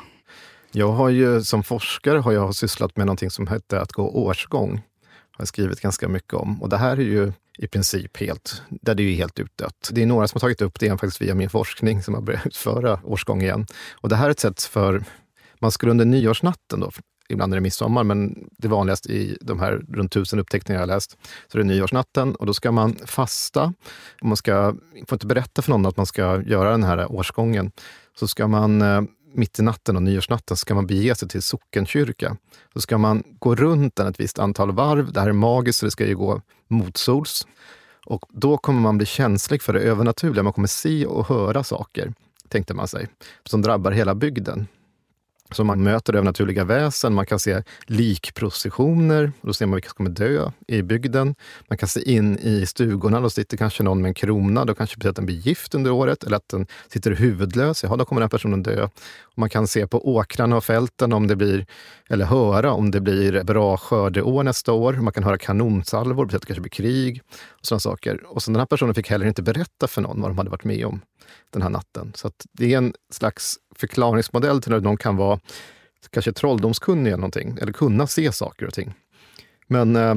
Jag 0.71 0.91
har 0.91 1.09
ju 1.09 1.43
som 1.43 1.63
forskare 1.63 2.19
har 2.19 2.31
jag 2.31 2.55
sysslat 2.55 2.97
med 2.97 3.05
någonting 3.05 3.29
som 3.29 3.47
hette 3.47 3.81
att 3.81 3.91
gå 3.91 4.09
årsgång. 4.09 4.71
Har 5.31 5.41
jag 5.41 5.47
skrivit 5.47 5.81
ganska 5.81 6.07
mycket 6.07 6.33
om. 6.33 6.61
Och 6.61 6.69
det 6.69 6.77
här 6.77 6.91
är 6.97 7.01
ju 7.01 7.33
i 7.57 7.67
princip 7.67 8.17
helt, 8.17 8.61
där 8.69 8.95
det 8.95 9.03
är 9.03 9.15
helt 9.15 9.39
utdött. 9.39 9.89
Det 9.91 10.01
är 10.01 10.05
några 10.05 10.27
som 10.27 10.35
har 10.35 10.39
tagit 10.39 10.61
upp 10.61 10.79
det 10.79 10.85
igen, 10.85 10.97
faktiskt 10.97 11.21
via 11.21 11.35
min 11.35 11.49
forskning 11.49 12.03
som 12.03 12.13
har 12.13 12.21
börjat 12.21 12.45
utföra 12.45 12.99
årsgång 13.03 13.41
igen. 13.41 13.65
Och 13.93 14.09
det 14.09 14.15
här 14.15 14.27
är 14.27 14.31
ett 14.31 14.39
sätt 14.39 14.61
för, 14.61 15.03
man 15.59 15.71
skulle 15.71 15.91
under 15.91 16.05
nyårsnatten 16.05 16.79
då, 16.79 16.91
ibland 17.29 17.53
är 17.53 17.57
det 17.57 17.61
midsommar, 17.61 18.03
men 18.03 18.47
det 18.57 18.67
vanligaste 18.67 19.13
i 19.13 19.37
de 19.41 19.59
här 19.59 19.81
runt 19.89 20.11
tusen 20.11 20.39
uppteckningar 20.39 20.81
jag 20.81 20.87
har 20.87 20.95
läst, 20.95 21.17
så 21.47 21.57
det 21.57 21.61
är 21.61 21.65
nyårsnatten 21.65 22.35
och 22.35 22.45
då 22.45 22.53
ska 22.53 22.71
man 22.71 22.95
fasta. 23.05 23.73
Och 24.21 24.27
man 24.27 24.37
ska, 24.37 24.75
får 25.07 25.15
inte 25.15 25.27
berätta 25.27 25.61
för 25.61 25.71
någon 25.71 25.85
att 25.85 25.97
man 25.97 26.05
ska 26.05 26.41
göra 26.41 26.71
den 26.71 26.83
här 26.83 27.11
årsgången. 27.11 27.71
Så 28.19 28.27
ska 28.27 28.47
man 28.47 28.81
eh, 28.81 29.01
mitt 29.37 29.59
i 29.59 29.63
natten 29.63 29.95
och 29.95 30.03
nyårsnatten 30.03 30.57
ska 30.57 30.75
man 30.75 30.87
bege 30.87 31.15
sig 31.15 31.27
till 31.27 31.41
sockenkyrka. 31.41 32.37
Då 32.73 32.79
ska 32.79 32.97
man 32.97 33.23
gå 33.39 33.55
runt 33.55 33.95
den 33.95 34.07
ett 34.07 34.19
visst 34.19 34.39
antal 34.39 34.71
varv. 34.71 35.11
Det 35.11 35.19
här 35.19 35.27
är 35.27 35.33
magiskt, 35.33 35.79
så 35.79 35.85
det 35.85 35.91
ska 35.91 36.05
ju 36.05 36.15
gå 36.15 36.41
motsols. 36.67 37.47
Och 38.05 38.25
då 38.29 38.57
kommer 38.57 38.81
man 38.81 38.97
bli 38.97 39.05
känslig 39.05 39.61
för 39.61 39.73
det 39.73 39.79
övernaturliga. 39.79 40.43
Man 40.43 40.53
kommer 40.53 40.67
se 40.67 41.05
och 41.05 41.27
höra 41.27 41.63
saker, 41.63 42.13
tänkte 42.49 42.73
man 42.73 42.87
sig, 42.87 43.07
som 43.43 43.61
drabbar 43.61 43.91
hela 43.91 44.15
bygden. 44.15 44.67
Så 45.51 45.63
man 45.63 45.83
möter 45.83 46.13
övernaturliga 46.13 46.63
väsen, 46.63 47.13
man 47.13 47.25
kan 47.25 47.39
se 47.39 47.63
likprocessioner, 47.85 49.31
då 49.41 49.53
ser 49.53 49.65
man 49.65 49.75
vilka 49.75 49.89
som 49.89 49.95
kommer 49.95 50.09
dö 50.09 50.51
i 50.67 50.81
bygden. 50.81 51.35
Man 51.67 51.77
kan 51.77 51.89
se 51.89 52.11
in 52.11 52.37
i 52.37 52.65
stugorna, 52.65 53.21
då 53.21 53.29
sitter 53.29 53.57
kanske 53.57 53.83
någon 53.83 54.01
med 54.01 54.09
en 54.09 54.13
krona, 54.13 54.65
då 54.65 54.75
kanske 54.75 54.97
betyder 54.97 55.09
att 55.09 55.15
den 55.15 55.25
blir 55.25 55.35
gift 55.35 55.75
under 55.75 55.91
året, 55.91 56.23
eller 56.23 56.37
att 56.37 56.49
den 56.49 56.67
sitter 56.87 57.11
huvudlös, 57.11 57.83
ja 57.83 57.95
då 57.95 58.05
kommer 58.05 58.21
den 58.21 58.29
personen 58.29 58.63
dö. 58.63 58.83
Och 58.83 59.37
man 59.37 59.49
kan 59.49 59.67
se 59.67 59.87
på 59.87 60.15
åkrarna 60.15 60.57
och 60.57 60.63
fälten 60.63 61.13
om 61.13 61.27
det 61.27 61.35
blir, 61.35 61.65
eller 62.09 62.25
höra 62.25 62.71
om 62.71 62.91
det 62.91 63.01
blir 63.01 63.43
bra 63.43 63.77
skördeår 63.77 64.43
nästa 64.43 64.73
år. 64.73 64.93
Man 64.93 65.13
kan 65.13 65.23
höra 65.23 65.37
kanonsalvor, 65.37 66.23
det 66.23 66.27
betyder 66.27 66.37
att 66.37 66.41
det 66.41 66.47
kanske 66.47 66.61
blir 66.61 66.69
krig. 66.69 67.21
Och 67.59 67.65
sådana 67.65 67.79
saker. 67.79 68.23
Och 68.27 68.43
så 68.43 68.51
den 68.51 68.59
här 68.59 68.65
personen 68.65 68.93
fick 68.93 69.09
heller 69.09 69.25
inte 69.25 69.41
berätta 69.41 69.87
för 69.87 70.01
någon 70.01 70.21
vad 70.21 70.29
de 70.29 70.37
hade 70.37 70.49
varit 70.49 70.63
med 70.63 70.85
om 70.85 71.01
den 71.49 71.61
här 71.61 71.69
natten. 71.69 72.11
Så 72.15 72.27
att 72.27 72.45
det 72.51 72.73
är 72.73 72.77
en 72.77 72.93
slags 73.09 73.55
förklaringsmodell 73.75 74.61
till 74.61 74.71
när 74.71 74.79
någon 74.79 74.97
kan 74.97 75.15
vara 75.15 75.39
kanske 76.09 76.31
trolldomskunnig 76.31 77.09
eller 77.09 77.17
någonting, 77.17 77.57
eller 77.61 77.73
kunna 77.73 78.07
se 78.07 78.31
saker 78.31 78.65
och 78.65 78.73
ting. 78.73 78.93
Men 79.67 79.95
eh, 79.95 80.15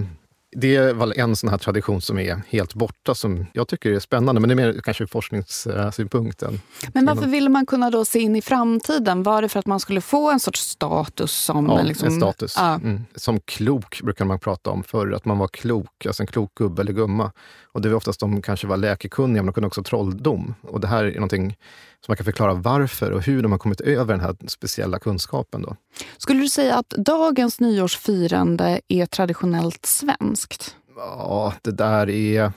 det 0.57 0.77
är 0.77 0.95
väl 0.95 1.13
en 1.17 1.37
sån 1.37 1.51
här 1.51 1.59
tradition 1.59 2.01
som 2.01 2.19
är 2.19 2.43
helt 2.49 2.75
borta, 2.75 3.15
som 3.15 3.47
jag 3.53 3.69
tycker 3.69 3.91
är 3.91 3.99
spännande, 3.99 4.41
men 4.41 4.49
det 4.49 4.55
är 4.55 4.73
mer 4.73 4.81
kanske 4.85 5.07
forskningssynpunkten. 5.07 6.61
Men 6.95 7.07
varför 7.07 7.27
ville 7.27 7.49
man 7.49 7.67
kunna 7.67 7.91
då 7.91 8.05
se 8.05 8.19
in 8.19 8.37
i 8.37 8.43
framtiden? 8.43 9.23
Var 9.23 9.43
det 9.43 9.49
för 9.49 9.59
att 9.59 9.67
man 9.67 9.81
skulle 9.81 10.01
få 10.01 10.31
en 10.31 10.41
sorts 10.41 10.61
status 10.61 11.33
som... 11.33 11.67
Ja, 11.67 11.83
liksom, 11.83 12.09
en 12.09 12.17
status. 12.21 12.55
Ja. 12.57 12.75
Mm. 12.75 13.05
Som 13.15 13.41
klok 13.41 14.03
brukar 14.03 14.25
man 14.25 14.39
prata 14.39 14.71
om 14.71 14.83
förr, 14.83 15.13
att 15.13 15.25
man 15.25 15.39
var 15.39 15.49
klok, 15.49 16.07
alltså 16.07 16.23
en 16.23 16.27
klok 16.27 16.55
gubbe 16.55 16.83
eller 16.83 16.93
gumma. 16.93 17.33
Och 17.73 17.81
det 17.81 17.89
var 17.89 17.97
oftast 17.97 18.21
de 18.21 18.43
kanske 18.43 18.67
var 18.67 18.77
läkekunniga, 18.77 19.43
men 19.43 19.47
de 19.47 19.53
kunde 19.53 19.67
också 19.67 19.83
trolldom. 19.83 20.55
Och 20.63 20.81
det 20.81 20.89
här 20.89 21.05
är 21.05 21.15
någonting 21.15 21.57
som 22.01 22.13
man 22.13 22.17
kan 22.17 22.25
förklara 22.25 22.55
varför 22.55 23.11
och 23.11 23.23
hur 23.23 23.43
de 23.43 23.53
har 23.53 23.59
kommit 23.59 23.81
över 23.81 24.15
den 24.15 24.21
här 24.21 24.37
speciella 24.47 24.99
kunskapen. 24.99 25.63
Då. 25.63 25.77
Skulle 26.19 26.41
du 26.41 26.49
säga 26.49 26.75
att 26.75 26.91
dagens 26.91 27.61
nyårsfirande 27.61 28.81
är 28.89 29.07
traditionellt 29.07 29.87
svenskt? 29.87 30.40
Ja, 30.97 31.55
det 31.63 31.71
där 31.71 32.11
är... 32.11 32.53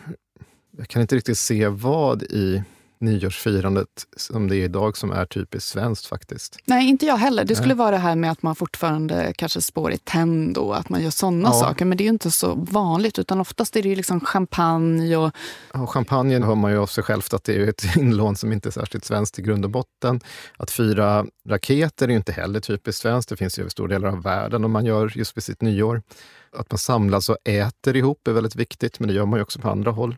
Jag 0.78 0.88
kan 0.88 1.02
inte 1.02 1.16
riktigt 1.16 1.38
se 1.38 1.68
vad 1.68 2.24
i 2.24 2.64
nyårsfirandet 3.04 3.88
som 4.18 4.48
det 4.48 4.56
är 4.56 4.64
idag 4.64 4.98
som 4.98 5.12
är 5.12 5.26
typiskt 5.26 5.70
svenskt 5.70 6.06
faktiskt. 6.06 6.58
Nej, 6.66 6.90
inte 6.90 7.06
jag 7.06 7.18
heller. 7.18 7.46
Det 7.46 7.56
skulle 7.56 7.68
Nej. 7.74 7.78
vara 7.78 7.92
det 7.92 7.98
här 7.98 8.16
med 8.16 8.32
att 8.32 8.44
man 8.44 8.56
fortfarande 8.56 9.34
kanske 9.38 9.62
spår 9.62 9.92
i 9.92 9.98
tänd 9.98 10.58
och 10.58 10.78
att 10.78 10.90
man 10.90 11.02
gör 11.04 11.10
såna 11.10 11.50
Ja. 11.50 11.54
saker. 11.54 11.86
Men 11.86 11.98
det 11.98 12.02
är 12.02 12.06
ju 12.06 12.10
inte 12.12 12.32
så 12.32 12.54
vanligt, 12.56 13.20
utan 13.20 13.40
oftast 13.42 13.76
är 13.76 13.84
det 13.84 13.90
ju 13.90 13.96
liksom 13.96 14.20
champagne 14.20 15.16
och... 15.18 15.32
Ja, 15.74 15.88
champagnen 15.88 16.44
hör 16.44 16.56
man 16.56 16.72
ju 16.72 16.78
av 16.78 16.88
sig 16.88 17.04
självt 17.04 17.34
att 17.34 17.44
det 17.44 17.56
är 17.56 17.68
ett 17.68 17.96
inlån 17.98 18.36
som 18.36 18.54
inte 18.54 18.70
är 18.70 18.72
särskilt 18.72 19.06
svenskt 19.06 19.40
i 19.40 19.42
grund 19.42 19.66
och 19.66 19.72
botten. 19.72 20.20
Att 20.58 20.72
fira 20.72 21.26
raketer 21.50 22.06
är 22.06 22.10
ju 22.10 22.16
inte 22.18 22.32
heller 22.32 22.60
typiskt 22.60 23.02
svenskt. 23.02 23.30
Det 23.30 23.38
finns 23.38 23.60
ju 23.60 23.62
över 23.62 23.70
stora 23.70 23.88
delar 23.88 24.08
av 24.10 24.24
världen 24.24 24.64
om 24.66 24.72
man 24.72 24.86
gör 24.86 25.12
just 25.16 25.38
vid 25.38 25.44
sitt 25.44 25.62
nyår. 25.62 26.02
Att 26.58 26.72
man 26.72 26.78
samlas 26.78 27.30
och 27.30 27.38
äter 27.46 27.96
ihop 27.96 28.28
är 28.28 28.32
väldigt 28.32 28.56
viktigt, 28.56 29.00
men 29.00 29.08
det 29.08 29.14
gör 29.14 29.26
man 29.26 29.40
ju 29.40 29.44
också 29.44 29.60
på 29.60 29.70
andra 29.70 29.92
håll. 29.92 30.16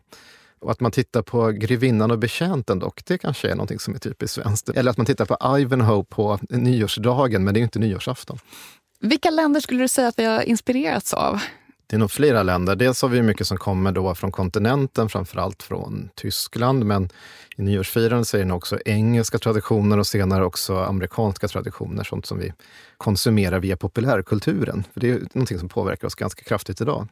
Och 0.60 0.70
att 0.70 0.80
man 0.80 0.92
tittar 0.92 1.22
på 1.22 1.50
Grevinnan 1.50 2.10
och 2.10 2.18
betjänten 2.18 2.78
dock, 2.78 3.04
det 3.04 3.18
kanske 3.18 3.50
är 3.50 3.54
någonting 3.54 3.78
som 3.78 3.94
är 3.94 3.98
typiskt 3.98 4.34
svenskt. 4.34 4.68
Eller 4.68 4.90
att 4.90 4.96
man 4.96 5.06
tittar 5.06 5.24
på 5.24 5.58
Ivanhoe 5.58 6.04
på 6.04 6.38
nyårsdagen, 6.48 7.44
men 7.44 7.54
det 7.54 7.58
är 7.58 7.60
ju 7.60 7.64
inte 7.64 7.78
nyårsafton. 7.78 8.38
Vilka 9.00 9.30
länder 9.30 9.60
skulle 9.60 9.82
du 9.82 9.88
säga 9.88 10.08
att 10.08 10.18
vi 10.18 10.24
har 10.24 10.42
inspirerats 10.42 11.14
av? 11.14 11.40
Det 11.88 11.96
är 11.96 12.00
nog 12.00 12.10
flera 12.10 12.42
länder. 12.42 12.76
Dels 12.76 13.02
har 13.02 13.08
vi 13.08 13.22
mycket 13.22 13.46
som 13.46 13.58
kommer 13.58 13.92
då 13.92 14.14
från 14.14 14.32
kontinenten, 14.32 15.08
framförallt 15.08 15.62
från 15.62 16.08
Tyskland. 16.14 16.84
Men 16.84 17.08
i 17.56 17.62
nyårsfirandet 17.62 18.28
så 18.28 18.36
är 18.36 18.44
det 18.44 18.52
också 18.52 18.78
engelska 18.84 19.38
traditioner 19.38 19.98
och 19.98 20.06
senare 20.06 20.44
också 20.44 20.78
amerikanska 20.78 21.48
traditioner. 21.48 22.04
Sånt 22.04 22.26
som 22.26 22.38
vi 22.38 22.52
konsumerar 22.96 23.60
via 23.60 23.76
populärkulturen. 23.76 24.84
För 24.92 25.00
det 25.00 25.10
är 25.10 25.20
någonting 25.32 25.58
som 25.58 25.68
påverkar 25.68 26.06
oss 26.06 26.14
ganska 26.14 26.42
kraftigt 26.42 26.80
idag. 26.80 27.08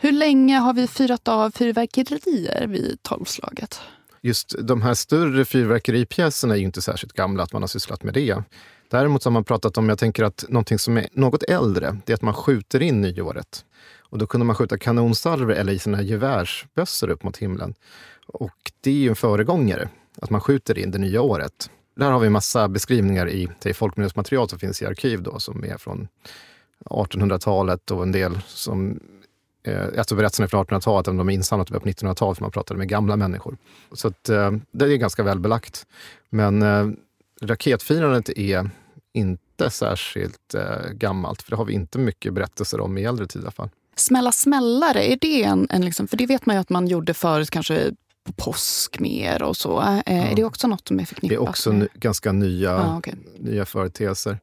Hur 0.00 0.12
länge 0.12 0.58
har 0.58 0.74
vi 0.74 0.86
firat 0.86 1.28
av 1.28 1.50
fyrverkerier 1.50 2.66
vid 2.66 3.02
tolvslaget? 3.02 3.80
Just 4.20 4.54
de 4.58 4.82
här 4.82 4.94
större 4.94 5.44
fyrverkeripjäserna 5.44 6.54
är 6.54 6.58
ju 6.58 6.64
inte 6.64 6.82
särskilt 6.82 7.12
gamla, 7.12 7.42
att 7.42 7.52
man 7.52 7.62
har 7.62 7.66
sysslat 7.66 8.02
med 8.02 8.14
det. 8.14 8.42
Däremot 8.90 9.22
så 9.22 9.28
har 9.28 9.32
man 9.32 9.44
pratat 9.44 9.78
om, 9.78 9.88
jag 9.88 9.98
tänker 9.98 10.24
att 10.24 10.44
någonting 10.48 10.78
som 10.78 10.96
är 10.96 11.08
något 11.12 11.42
äldre, 11.42 11.96
det 12.04 12.12
är 12.12 12.14
att 12.14 12.22
man 12.22 12.34
skjuter 12.34 12.82
in 12.82 13.00
nyåret. 13.00 13.64
Och 13.98 14.18
då 14.18 14.26
kunde 14.26 14.46
man 14.46 14.56
skjuta 14.56 14.78
kanonsalvor 14.78 15.52
eller 15.52 15.72
i 15.72 15.78
sina 15.78 16.02
gevärsbössor 16.02 17.10
upp 17.10 17.22
mot 17.22 17.36
himlen. 17.36 17.74
Och 18.26 18.72
det 18.80 18.90
är 18.90 18.94
ju 18.94 19.08
en 19.08 19.16
föregångare, 19.16 19.88
att 20.22 20.30
man 20.30 20.40
skjuter 20.40 20.78
in 20.78 20.90
det 20.90 20.98
nya 20.98 21.22
året. 21.22 21.70
Där 21.96 22.10
har 22.10 22.20
vi 22.20 22.28
massa 22.28 22.68
beskrivningar 22.68 23.28
i 23.28 23.48
till 23.60 23.74
folkminnesmaterial 23.74 24.48
som 24.48 24.58
finns 24.58 24.82
i 24.82 24.86
arkiv 24.86 25.22
då, 25.22 25.38
som 25.38 25.64
är 25.64 25.78
från 25.78 26.08
1800-talet 26.84 27.90
och 27.90 28.02
en 28.02 28.12
del 28.12 28.38
som 28.46 29.00
eh, 29.62 29.98
alltså 29.98 30.14
berättelserna 30.14 30.48
från 30.48 30.64
1800-talet, 30.66 31.08
även 31.08 31.16
de 31.18 31.28
är 31.28 31.32
insamlade 31.32 31.80
på 31.80 31.86
1900-talet, 31.88 32.38
för 32.38 32.44
man 32.44 32.50
pratade 32.50 32.78
med 32.78 32.88
gamla 32.88 33.16
människor. 33.16 33.56
Så 33.92 34.08
att, 34.08 34.28
eh, 34.28 34.52
det 34.72 34.84
är 34.84 34.96
ganska 34.96 35.22
välbelagt. 35.22 35.86
Men 36.30 36.62
eh, 36.62 36.88
raketfirandet 37.42 38.28
är 38.28 38.70
inte 39.12 39.70
särskilt 39.70 40.54
eh, 40.54 40.90
gammalt, 40.92 41.42
för 41.42 41.50
det 41.50 41.56
har 41.56 41.64
vi 41.64 41.72
inte 41.72 41.98
mycket 41.98 42.32
berättelser 42.34 42.80
om 42.80 42.98
i 42.98 43.04
äldre 43.04 43.26
tid 43.26 43.42
i 43.42 43.44
alla 43.44 43.50
fall. 43.50 43.68
Smälla 43.96 44.32
smällare, 44.32 45.12
är 45.12 45.18
det 45.20 45.42
en, 45.44 45.66
en 45.70 45.84
liksom, 45.84 46.08
för 46.08 46.16
det 46.16 46.26
vet 46.26 46.46
man 46.46 46.56
ju 46.56 46.60
att 46.60 46.68
man 46.70 46.86
gjorde 46.86 47.14
förut 47.14 47.50
kanske 47.50 47.92
på 48.24 48.32
påsk 48.32 48.98
mer 48.98 49.42
och 49.42 49.56
så. 49.56 49.80
Eh, 49.80 50.30
Är 50.32 50.36
det 50.36 50.44
också 50.44 50.66
något 50.68 50.88
som 50.88 50.96
är 50.96 51.02
Det 51.02 51.06
förknippat? 51.06 51.36
är 51.36 51.48
också 51.48 51.86
ganska 51.94 52.32
nya, 52.32 52.70
Ja, 52.70 52.98
okej. 52.98 53.14
nya 53.38 53.64
företeelser. 53.64 54.38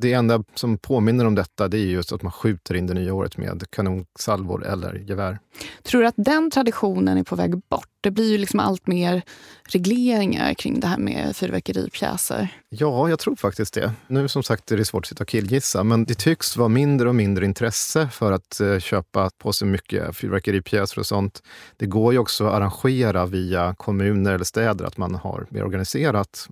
Det 0.00 0.12
enda 0.12 0.44
som 0.54 0.78
påminner 0.78 1.24
om 1.24 1.34
detta 1.34 1.68
det 1.68 1.78
är 1.78 1.86
just 1.86 2.12
att 2.12 2.22
man 2.22 2.32
skjuter 2.32 2.74
in 2.74 2.86
det 2.86 2.94
nya 2.94 3.14
året 3.14 3.36
med 3.36 3.64
kanonsalvor 3.70 4.66
eller 4.66 4.94
gevär. 4.94 5.38
Tror 5.82 6.00
du 6.00 6.06
att 6.06 6.14
den 6.16 6.50
traditionen 6.50 7.18
är 7.18 7.22
på 7.22 7.36
väg 7.36 7.58
bort? 7.58 7.86
Det 8.00 8.10
blir 8.10 8.30
ju 8.30 8.38
liksom 8.38 8.60
allt 8.60 8.86
mer 8.86 9.22
regleringar 9.68 10.54
kring 10.54 10.80
det 10.80 10.86
här 10.86 10.98
med 10.98 11.36
fyrverkeripjäser. 11.36 12.48
Ja, 12.68 13.08
jag 13.08 13.18
tror 13.18 13.36
faktiskt 13.36 13.74
det. 13.74 13.92
Nu 14.06 14.28
som 14.28 14.42
sagt 14.42 14.72
är 14.72 14.76
det 14.76 14.84
svårt 14.84 15.04
att 15.04 15.08
sitta 15.08 15.24
och 15.24 15.28
killgissa, 15.28 15.84
men 15.84 16.04
det 16.04 16.14
tycks 16.14 16.56
vara 16.56 16.68
mindre 16.68 17.08
och 17.08 17.14
mindre 17.14 17.44
intresse 17.44 18.08
för 18.08 18.32
att 18.32 18.60
eh, 18.60 18.78
köpa 18.78 19.30
på 19.38 19.52
sig 19.52 19.68
mycket 19.68 20.16
fyrverkeripjäser 20.16 20.98
och 20.98 21.06
sånt. 21.06 21.42
Det 21.76 21.86
går 21.86 22.12
ju 22.12 22.18
också 22.18 22.46
att 22.46 22.54
arrangera 22.54 23.26
via 23.26 23.74
kommuner 23.74 24.32
eller 24.32 24.44
städer 24.44 24.84
att 24.84 24.96
man 24.96 25.14
har 25.14 25.46
mer 25.50 25.64
organiserat 25.64 26.48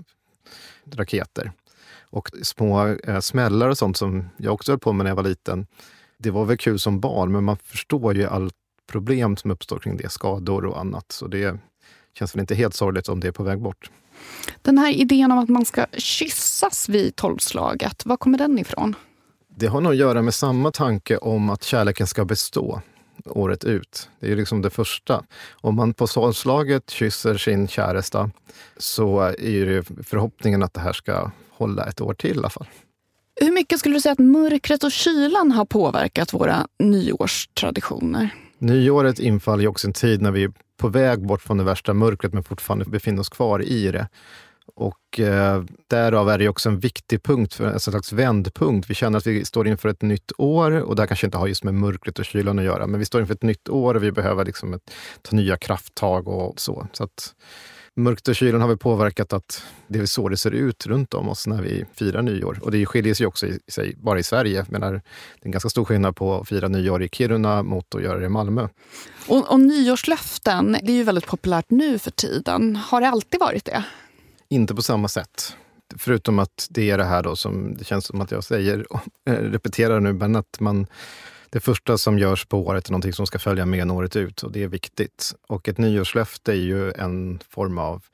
raketer. 0.95 1.53
Och 2.11 2.29
små 2.43 2.87
eh, 2.87 3.21
smällar 3.21 3.69
och 3.69 3.79
sånt 3.79 3.97
som 3.97 4.29
jag 4.37 4.55
också 4.55 4.73
höll 4.73 4.79
på 4.79 4.93
med 4.93 5.05
när 5.05 5.11
jag 5.11 5.17
var 5.17 5.23
liten. 5.23 5.67
Det 6.19 6.31
var 6.31 6.45
väl 6.45 6.57
kul 6.57 6.79
som 6.79 7.01
barn, 7.01 7.33
men 7.33 7.45
man 7.45 7.57
förstår 7.57 8.17
ju 8.17 8.25
allt 8.25 8.55
problem 8.87 9.37
som 9.37 9.51
uppstår 9.51 9.79
kring 9.79 9.97
det, 9.97 10.13
skador 10.13 10.65
och 10.65 10.81
annat. 10.81 11.13
Så 11.13 11.27
det 11.27 11.59
känns 12.19 12.35
väl 12.35 12.41
inte 12.41 12.55
helt 12.55 12.75
sorgligt 12.75 13.09
om 13.09 13.21
det 13.21 13.29
är 13.29 13.33
på 13.33 13.43
väg 13.43 13.61
bort. 13.61 13.91
Den 14.63 14.79
här 14.79 14.91
idén 14.93 15.33
om 15.33 15.39
att 15.39 15.49
man 15.49 15.65
ska 15.65 15.87
kyssas 15.93 16.89
vid 16.89 17.17
tolvslaget, 17.17 18.07
var 18.07 18.17
kommer 18.17 18.39
den 18.39 18.59
ifrån? 18.59 18.95
Det 19.49 19.67
har 19.67 19.81
nog 19.81 19.93
att 19.93 19.99
göra 19.99 20.23
med 20.23 20.35
samma 20.35 20.71
tanke 20.71 21.17
om 21.17 21.51
att 21.51 21.63
kärleken 21.63 22.07
ska 22.07 22.25
bestå 22.25 22.83
året 23.27 23.65
ut. 23.65 24.09
Det 24.21 24.33
är 24.33 24.37
liksom 24.37 24.63
det 24.63 24.71
första. 24.71 25.25
Om 25.51 25.75
man 25.75 25.95
på 25.95 26.07
solslaget 26.07 26.91
kysser 26.91 27.37
sin 27.37 27.69
käresta 27.69 28.31
så 28.77 29.21
är 29.21 29.67
det 29.67 30.05
förhoppningen 30.07 30.63
att 30.63 30.75
det 30.75 30.81
här 30.81 30.93
ska 30.93 31.31
hålla 31.51 31.85
ett 31.85 32.01
år 32.01 32.15
till 32.15 32.37
i 32.37 32.39
alla 32.39 32.51
fall. 32.51 32.67
Hur 33.41 33.53
mycket 33.53 33.79
skulle 33.79 33.95
du 33.95 34.01
säga 34.01 34.13
att 34.13 34.19
mörkret 34.19 34.85
och 34.85 34.93
kylan 34.93 35.53
har 35.53 35.65
påverkat 35.65 36.33
våra 36.33 36.69
nyårstraditioner? 36.79 38.35
Nyåret 38.59 39.19
infaller 39.19 39.63
ju 39.63 39.69
också 39.69 39.87
en 39.87 39.93
tid 39.93 40.23
när 40.23 40.31
vi 40.31 40.45
är 40.45 40.53
på 40.77 40.89
väg 40.89 41.27
bort 41.27 41.43
från 41.43 41.59
det 41.59 41.65
värsta 41.65 41.95
mörkret 41.95 42.35
men 42.35 42.45
fortfarande 42.45 42.85
befinner 42.85 43.21
oss 43.21 43.29
kvar 43.29 43.63
i 43.63 43.91
det. 43.91 44.09
Och 44.75 45.21
eh, 45.21 45.65
därav 45.89 46.29
är 46.29 46.39
det 46.39 46.49
också 46.49 46.69
en 46.69 46.79
viktig 46.79 47.23
punkt, 47.23 47.55
för 47.55 47.67
en 47.67 47.81
slags 47.81 48.13
vändpunkt. 48.13 48.91
Vi 48.91 48.95
känner 48.95 49.19
att 49.19 49.27
vi 49.27 49.45
står 49.45 49.69
inför 49.69 49.89
ett 49.89 50.03
nytt 50.03 50.33
år 50.39 50.81
och 50.81 50.97
det 50.97 51.03
här 51.03 51.07
kanske 51.07 51.27
inte 51.27 51.39
har 51.39 51.47
just 51.47 51.65
med 51.65 51.75
mörkret 51.75 52.19
och 52.19 52.25
kylan 52.25 52.59
att 52.59 52.65
göra, 52.65 52.87
men 52.87 53.01
vi 53.01 53.07
står 53.07 53.21
inför 53.21 53.35
ett 53.35 53.43
nytt 53.43 53.69
år 53.69 53.95
och 53.95 54.03
vi 54.03 54.13
behöver 54.13 54.45
liksom 54.45 54.75
ett, 54.75 54.91
ta 55.23 55.37
nya 55.37 55.57
krafttag 55.57 56.29
och 56.29 56.61
så. 56.61 56.87
så 56.93 57.05
att, 57.05 57.35
Mörkret 57.99 58.29
och 58.29 58.37
kylan 58.37 58.61
har 58.61 58.69
väl 58.69 58.79
påverkat 58.79 59.33
att 59.33 59.63
det 59.87 59.99
är 59.99 60.07
så 60.07 60.29
det 60.29 60.37
ser 60.37 60.51
ut 60.51 60.87
runt 60.87 61.15
om 61.15 61.29
oss 61.29 61.47
när 61.47 61.63
vi 61.63 61.85
firar 61.95 62.23
nyår. 62.23 62.59
Och 62.63 62.71
det 62.71 62.87
skiljer 62.87 63.15
sig 63.15 63.27
också 63.27 63.47
i 63.47 63.59
sig, 63.69 63.95
bara 63.97 64.19
i 64.19 64.23
Sverige. 64.23 64.65
Menar, 64.69 64.93
det 64.93 64.97
är 65.43 65.47
en 65.47 65.51
ganska 65.51 65.69
stor 65.69 65.85
skillnad 65.85 66.17
på 66.17 66.41
att 66.41 66.49
fira 66.49 66.69
nyår 66.69 67.03
i 67.03 67.09
Kiruna 67.09 67.63
mot 67.63 67.95
att 67.95 68.03
göra 68.03 68.19
det 68.19 68.27
i 68.27 68.29
Malmö. 68.29 68.69
Och, 69.29 69.53
och 69.53 69.61
nyårslöften, 69.61 70.77
det 70.83 70.93
är 70.93 70.97
ju 70.97 71.03
väldigt 71.03 71.27
populärt 71.27 71.71
nu 71.71 71.99
för 71.99 72.11
tiden. 72.11 72.77
Har 72.77 73.01
det 73.01 73.09
alltid 73.09 73.41
varit 73.41 73.65
det? 73.65 73.85
Inte 74.51 74.75
på 74.75 74.83
samma 74.83 75.09
sätt. 75.09 75.57
Förutom 75.97 76.39
att 76.39 76.67
det 76.71 76.91
är 76.91 76.99
det 76.99 77.05
här 77.05 77.23
då 77.23 77.37
som 77.37 77.75
det 77.75 77.85
känns 77.85 78.05
som 78.07 78.21
att 78.21 78.31
jag 78.31 78.45
säger, 78.45 78.87
eh, 79.27 79.33
repeterar 79.33 80.01
nu, 80.01 80.13
men 80.13 80.37
att 80.37 80.61
man 80.61 80.87
det 81.51 81.61
första 81.61 81.99
som 81.99 82.19
görs 82.19 82.47
på 82.47 82.67
året 82.67 82.87
är 82.87 82.93
någonting 82.93 83.13
som 83.13 83.27
ska 83.27 83.39
följa 83.39 83.67
med 83.67 83.91
året 83.91 84.17
ut 84.17 84.43
och 84.43 84.53
det 84.53 84.63
är 84.63 84.69
viktigt. 84.69 85.35
Och 85.47 85.69
ett 85.69 85.79
nyårslöfte 85.79 86.53
är 86.53 86.57
ju 86.57 86.93
en 86.93 87.41
form 87.49 87.79
av, 87.79 88.05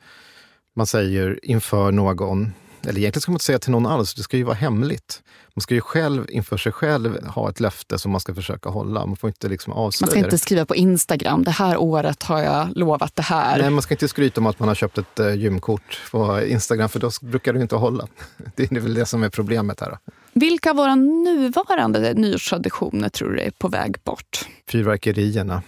man 0.77 0.87
säger 0.87 1.41
inför 1.43 1.93
någon, 1.93 2.53
eller 2.87 2.99
egentligen 3.01 3.21
ska 3.21 3.33
man 3.33 3.35
inte 3.35 3.45
säga 3.45 3.59
till 3.59 3.71
någon 3.71 3.87
alls, 3.87 4.15
det 4.15 4.23
ska 4.23 4.37
ju 4.37 4.43
vara 4.43 4.55
hemligt. 4.55 5.23
Man 5.55 5.61
ska 5.61 5.75
ju 5.75 5.81
själv 5.81 6.27
inför 6.31 6.57
sig 6.57 6.73
själv 6.73 7.27
ha 7.27 7.51
ett 7.51 7.61
löfte 7.61 7.99
som 7.99 8.13
man 8.13 8.21
ska 8.21 8.35
försöka 8.35 8.69
hålla. 8.69 9.07
Man 9.07 9.17
får 9.17 9.29
inte 9.29 9.49
liksom 9.49 9.73
avslöja 9.73 10.07
Man 10.07 10.11
ska 10.11 10.19
inte 10.19 10.39
skriva 10.39 10.67
på 10.67 10.77
Instagram, 10.77 11.45
det 11.45 11.51
här 11.51 11.77
året 11.77 12.23
har 12.23 12.43
jag 12.43 12.69
lovat 12.77 13.17
det 13.17 13.23
här. 13.23 13.59
Nej, 13.59 13.71
man 13.71 13.83
ska 13.83 13.95
inte 13.95 14.09
skryta 14.09 14.41
om 14.41 14.47
att 14.47 14.59
man 14.59 14.69
har 14.69 14.75
köpt 14.75 14.99
ett 14.99 15.21
uh, 15.21 15.35
gymkort 15.35 16.01
på 16.11 16.43
Instagram, 16.43 16.89
för 16.89 17.01
då 17.01 17.11
brukar 17.23 17.53
det 17.53 17.61
inte 17.61 17.77
hålla. 17.77 18.07
Det 18.57 18.73
är 18.73 18.81
väl 18.81 18.95
det 18.95 19.07
som 19.07 19.23
är 19.23 19.29
problemet 19.29 19.81
här. 19.81 19.91
Då. 19.91 20.13
Vilka 20.33 20.71
av 20.71 20.77
våra 20.77 20.95
nuvarande 20.95 22.15
nyårstraditioner 22.15 23.09
tror 23.09 23.31
du 23.31 23.41
är 23.41 23.51
på 23.51 23.69
väg 23.69 23.97
bort? 24.05 24.49
Fyrverkerierna. 24.69 25.63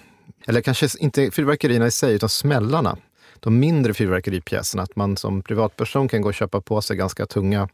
Eller 0.46 0.60
kanske 0.60 0.88
inte 0.98 1.30
fyrverkerierna 1.30 1.86
i 1.86 1.90
sig, 1.90 2.14
utan 2.14 2.28
smällarna. 2.28 2.96
De 3.40 3.58
mindre 3.58 3.94
fyrverkeripjäserna. 3.94 4.82
Att 4.82 4.96
man 4.96 5.16
som 5.16 5.42
privatperson 5.42 6.08
kan 6.08 6.22
gå 6.22 6.28
och 6.28 6.34
köpa 6.34 6.60
på 6.60 6.80
sig 6.80 6.96
ganska 6.96 7.26
tunga 7.26 7.68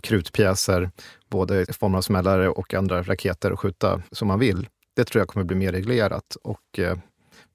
krutpjäser, 0.00 0.90
både 1.30 1.62
i 1.62 1.72
form 1.72 1.94
av 1.94 2.02
smällare 2.02 2.48
och 2.48 2.74
andra 2.74 3.02
raketer 3.02 3.52
och 3.52 3.60
skjuta 3.60 4.02
som 4.12 4.28
man 4.28 4.38
vill. 4.38 4.68
Det 4.96 5.04
tror 5.04 5.20
jag 5.20 5.28
kommer 5.28 5.44
bli 5.44 5.56
mer 5.56 5.72
reglerat 5.72 6.36
och 6.42 6.78
eh, 6.78 6.96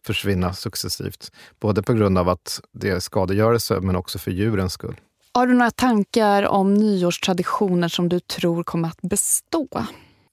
försvinna 0.06 0.54
successivt. 0.54 1.32
Både 1.60 1.84
på 1.84 1.94
grund 1.94 2.18
av 2.18 2.30
att 2.30 2.62
det 2.72 2.90
är 2.90 3.00
skadegörelse, 3.00 3.80
men 3.80 3.96
också 3.96 4.20
för 4.20 4.32
djurens 4.32 4.74
skull. 4.74 4.96
Har 5.34 5.48
du 5.48 5.54
några 5.54 5.72
tankar 5.72 6.44
om 6.44 6.74
nyårstraditioner 6.74 7.88
som 7.88 8.10
du 8.10 8.20
tror 8.20 8.64
kommer 8.64 8.88
att 8.88 9.02
bestå? 9.02 9.68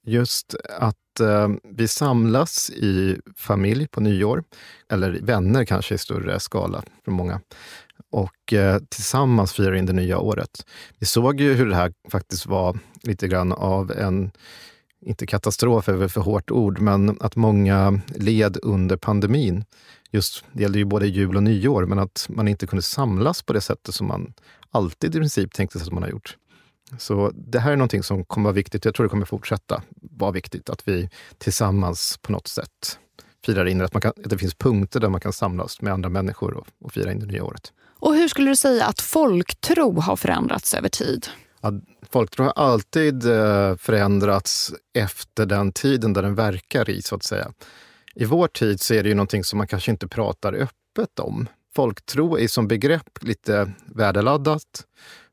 Just 0.06 0.54
att 0.78 1.20
eh, 1.20 1.48
vi 1.64 1.88
samlas 1.88 2.70
i 2.70 3.20
familj 3.36 3.88
på 3.88 4.00
nyår, 4.00 4.44
eller 4.88 5.20
vänner 5.22 5.64
kanske 5.64 5.94
i 5.94 5.98
större 5.98 6.40
skala 6.40 6.82
för 7.04 7.12
många, 7.12 7.40
och 8.10 8.52
eh, 8.52 8.78
tillsammans 8.88 9.52
firar 9.52 9.74
in 9.74 9.86
det 9.86 9.92
nya 9.92 10.18
året. 10.18 10.66
Vi 10.98 11.06
såg 11.06 11.40
ju 11.40 11.54
hur 11.54 11.66
det 11.66 11.76
här 11.76 11.92
faktiskt 12.10 12.46
var 12.46 12.78
lite 13.02 13.28
grann 13.28 13.52
av 13.52 13.92
en 13.92 14.30
inte 15.06 15.26
katastrof 15.26 15.88
är 15.88 15.92
väl 15.92 16.08
för 16.08 16.20
hårt 16.20 16.50
ord, 16.50 16.80
men 16.80 17.16
att 17.20 17.36
många 17.36 18.00
led 18.06 18.56
under 18.62 18.96
pandemin. 18.96 19.64
Just, 20.10 20.44
det 20.52 20.62
gällde 20.62 20.78
ju 20.78 20.84
både 20.84 21.06
jul 21.06 21.36
och 21.36 21.42
nyår, 21.42 21.86
men 21.86 21.98
att 21.98 22.26
man 22.28 22.48
inte 22.48 22.66
kunde 22.66 22.82
samlas 22.82 23.42
på 23.42 23.52
det 23.52 23.60
sättet 23.60 23.94
som 23.94 24.06
man 24.06 24.32
alltid 24.70 25.14
i 25.14 25.18
princip 25.18 25.52
tänkte 25.52 25.78
sig 25.78 25.86
att 25.86 25.92
man 25.92 26.02
har 26.02 26.10
gjort. 26.10 26.36
Så 26.98 27.32
det 27.34 27.58
här 27.58 27.72
är 27.72 27.76
någonting 27.76 28.02
som 28.02 28.24
kommer 28.24 28.44
vara 28.44 28.54
viktigt. 28.54 28.84
Jag 28.84 28.94
tror 28.94 29.06
det 29.06 29.10
kommer 29.10 29.26
fortsätta 29.26 29.82
vara 30.00 30.30
viktigt 30.30 30.70
att 30.70 30.88
vi 30.88 31.08
tillsammans 31.38 32.18
på 32.22 32.32
något 32.32 32.48
sätt 32.48 32.98
firar 33.44 33.66
in 33.66 33.80
att, 33.80 33.94
man 33.94 34.00
kan, 34.00 34.12
att 34.24 34.30
det 34.30 34.38
finns 34.38 34.54
punkter 34.54 35.00
där 35.00 35.08
man 35.08 35.20
kan 35.20 35.32
samlas 35.32 35.82
med 35.82 35.92
andra 35.92 36.08
människor 36.08 36.54
och, 36.54 36.66
och 36.80 36.92
fira 36.92 37.12
in 37.12 37.20
det 37.20 37.26
nya 37.26 37.44
året. 37.44 37.72
Och 38.00 38.14
hur 38.14 38.28
skulle 38.28 38.50
du 38.50 38.56
säga 38.56 38.86
att 38.86 39.00
folktro 39.00 40.00
har 40.00 40.16
förändrats 40.16 40.74
över 40.74 40.88
tid? 40.88 41.26
Ja, 41.60 41.72
folktro 42.10 42.44
har 42.44 42.52
alltid 42.56 43.26
eh, 43.26 43.76
förändrats 43.76 44.72
efter 44.94 45.46
den 45.46 45.72
tiden 45.72 46.12
där 46.12 46.22
den 46.22 46.34
verkar 46.34 46.90
i, 46.90 47.02
så 47.02 47.14
att 47.14 47.22
säga. 47.22 47.52
I 48.14 48.24
vår 48.24 48.48
tid 48.48 48.80
så 48.80 48.94
är 48.94 49.02
det 49.02 49.08
ju 49.08 49.14
någonting 49.14 49.44
som 49.44 49.56
man 49.56 49.66
kanske 49.66 49.90
inte 49.90 50.08
pratar 50.08 50.52
öppet 50.52 51.18
om. 51.18 51.48
Folktro 51.74 52.38
är 52.38 52.48
som 52.48 52.68
begrepp 52.68 53.18
lite 53.20 53.72
värdeladdat, 53.86 54.86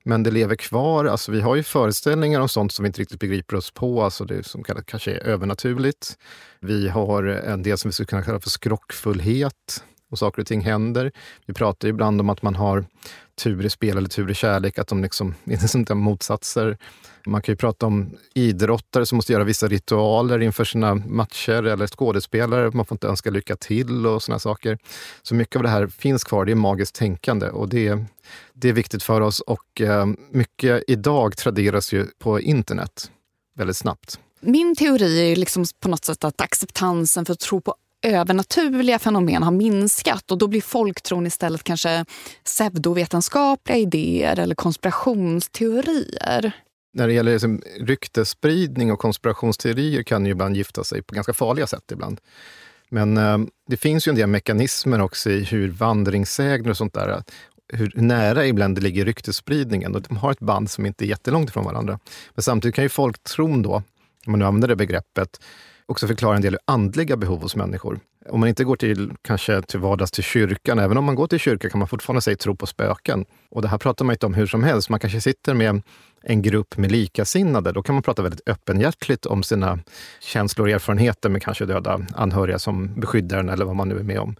men 0.08 0.24
det 0.24 0.32
lever 0.32 0.56
kvar. 0.56 1.06
Alltså, 1.06 1.32
vi 1.32 1.41
har 1.41 1.56
ju 1.56 1.63
föreställningar 1.63 2.41
om 2.41 2.50
sånt 2.50 2.72
som 2.72 2.84
vi 2.84 2.88
inte 2.88 3.02
riktigt 3.02 3.20
begriper 3.20 3.56
oss 3.56 3.72
på, 3.72 4.04
alltså 4.04 4.26
det 4.26 4.43
som 4.43 4.63
kanske 4.63 5.12
är 5.12 5.24
övernaturligt. 5.24 6.17
Vi 6.60 6.89
har 6.89 7.24
en 7.24 7.63
del 7.63 7.78
som 7.78 7.89
vi 7.89 7.93
skulle 7.93 8.08
kunna 8.08 8.24
kalla 8.24 8.39
för 8.39 8.50
skrockfullhet 8.50 9.84
och 10.12 10.20
saker 10.20 10.41
och 10.41 10.48
ting 10.48 10.62
händer. 10.62 11.12
Vi 11.46 11.54
pratar 11.54 11.88
ibland 11.88 12.22
om 12.22 12.30
att 12.30 12.41
man 12.41 12.56
har 12.56 12.86
tur 13.36 13.65
i 13.65 13.70
spel 13.70 13.98
eller 13.98 14.10
tur 14.10 14.32
i 14.32 14.34
kärlek, 14.34 14.80
att 14.80 14.88
de 14.88 15.02
liksom, 15.02 15.36
inte 15.76 15.93
är 15.93 15.96
motsatser. 15.96 16.78
Man 17.26 17.41
kan 17.41 17.54
ju 17.54 17.58
prata 17.58 17.86
om 17.86 18.10
idrottare 18.34 19.06
som 19.06 19.15
måste 19.15 19.34
göra 19.34 19.43
vissa 19.43 19.67
ritualer 19.67 20.39
inför 20.39 20.65
sina 20.65 20.96
matcher 20.96 21.63
eller 21.63 21.88
skådespelare. 21.88 22.72
Man 22.72 22.86
får 22.86 22.96
inte 22.96 23.08
önska 23.08 23.30
lycka 23.30 23.56
till 23.56 24.08
och 24.08 24.24
såna 24.24 24.39
saker. 24.39 24.78
Så 25.22 25.36
mycket 25.36 25.56
av 25.56 25.63
det 25.63 25.70
här 25.70 25.88
finns 25.88 26.24
kvar. 26.24 26.46
Det 26.46 26.52
är 26.52 26.56
magiskt 26.56 26.96
tänkande 26.96 27.50
och 27.50 27.70
det, 27.70 28.06
det 28.54 28.70
är 28.70 28.74
viktigt 28.74 29.04
för 29.04 29.22
oss. 29.22 29.39
Och 29.39 29.82
eh, 29.82 30.06
mycket 30.32 30.84
idag 30.88 31.38
traderas 31.38 31.93
ju 31.93 32.08
på 32.20 32.41
internet 32.41 33.12
väldigt 33.56 33.78
snabbt. 33.78 34.20
Min 34.39 34.76
teori 34.76 35.32
är 35.32 35.36
liksom 35.36 35.65
på 35.80 35.89
något 35.89 36.06
sätt 36.06 36.24
att 36.24 36.41
acceptansen 36.41 37.26
för 37.26 37.34
att 37.34 37.39
tro 37.39 37.62
på 37.62 37.76
övernaturliga 38.01 38.99
fenomen 38.99 39.43
har 39.43 39.51
minskat 39.51 40.31
och 40.31 40.38
då 40.38 40.47
blir 40.47 40.62
folktron 40.62 41.27
istället 41.27 41.63
kanske 41.63 42.05
pseudovetenskapliga 42.43 43.77
idéer 43.77 44.39
eller 44.39 44.55
konspirationsteorier. 44.55 46.51
När 46.93 47.07
det 47.07 47.13
gäller 47.13 47.31
liksom 47.31 47.62
ryktesspridning 47.79 48.91
och 48.91 48.99
konspirationsteorier 48.99 50.03
kan 50.03 50.25
ju 50.25 50.31
ibland 50.31 50.57
gifta 50.57 50.83
sig 50.83 51.01
på 51.01 51.15
ganska 51.15 51.33
farliga 51.33 51.67
sätt 51.67 51.91
ibland. 51.91 52.21
Men 52.89 53.17
eh, 53.17 53.38
det 53.67 53.77
finns 53.77 54.07
ju 54.07 54.10
en 54.10 54.15
del 54.15 54.27
mekanismer 54.27 55.01
också 55.01 55.29
i 55.29 55.43
hur 55.43 55.69
vandringssägner 55.69 56.69
och 56.69 56.77
sånt 56.77 56.93
där, 56.93 57.23
hur 57.73 57.91
nära 57.95 58.45
ibland 58.45 58.75
det 58.75 58.81
ligger 58.81 59.05
ryktesspridningen. 59.05 59.95
Och 59.95 60.01
de 60.01 60.17
har 60.17 60.31
ett 60.31 60.39
band 60.39 60.69
som 60.69 60.86
inte 60.86 61.05
är 61.05 61.07
jättelångt 61.07 61.49
ifrån 61.49 61.65
varandra. 61.65 61.99
Men 62.36 62.43
samtidigt 62.43 62.75
kan 62.75 62.83
ju 62.83 62.89
folktron 62.89 63.62
då, 63.62 63.73
om 64.25 64.31
man 64.31 64.39
nu 64.39 64.45
använder 64.45 64.67
det 64.67 64.75
begreppet, 64.75 65.39
också 65.88 66.08
förklarar 66.08 66.36
en 66.36 66.41
del 66.41 66.58
andliga 66.65 67.17
behov 67.17 67.41
hos 67.41 67.56
människor. 67.56 68.00
Om 68.30 68.39
man 68.39 68.50
inte 68.50 68.63
går 68.63 68.76
till, 68.76 69.12
kanske 69.21 69.62
till 69.62 69.80
vardags 69.80 70.12
till 70.12 70.23
kyrkan, 70.23 70.80
även 70.80 70.97
om 70.97 71.06
man 71.06 71.15
går 71.15 71.28
till 71.28 71.39
kyrkan 71.39 71.71
kan 71.71 71.80
man 71.80 71.88
fortfarande 71.88 72.21
säga 72.21 72.38
tro 72.38 72.56
på 72.56 72.65
spöken. 72.65 73.26
Och 73.50 73.62
det 73.62 73.67
här 73.67 73.78
pratar 73.78 74.06
man 74.06 74.13
inte 74.13 74.26
om 74.26 74.34
hur 74.34 74.47
som 74.47 74.63
helst. 74.63 74.89
Man 74.89 75.00
kanske 75.00 75.21
sitter 75.21 75.54
med 75.54 75.82
en 76.21 76.41
grupp 76.41 76.78
med 76.78 76.91
likasinnade. 76.91 77.71
Då 77.71 77.84
kan 77.84 77.95
man 77.95 78.04
prata 78.04 78.21
väldigt 78.21 78.50
öppenhjärtligt 78.50 79.26
om 79.26 79.43
sina 79.43 79.80
känslor 80.19 80.67
och 80.67 80.73
erfarenheter 80.73 81.30
med 81.30 81.41
kanske 81.41 81.65
döda 81.65 82.02
anhöriga 82.15 82.60
som 82.60 83.00
beskyddar 83.00 83.39
en 83.39 83.50
eller 83.50 83.65
vad 83.65 83.76
man 83.76 83.89
nu 83.89 84.00
är 84.00 84.04
med 84.04 84.19
om. 84.19 84.36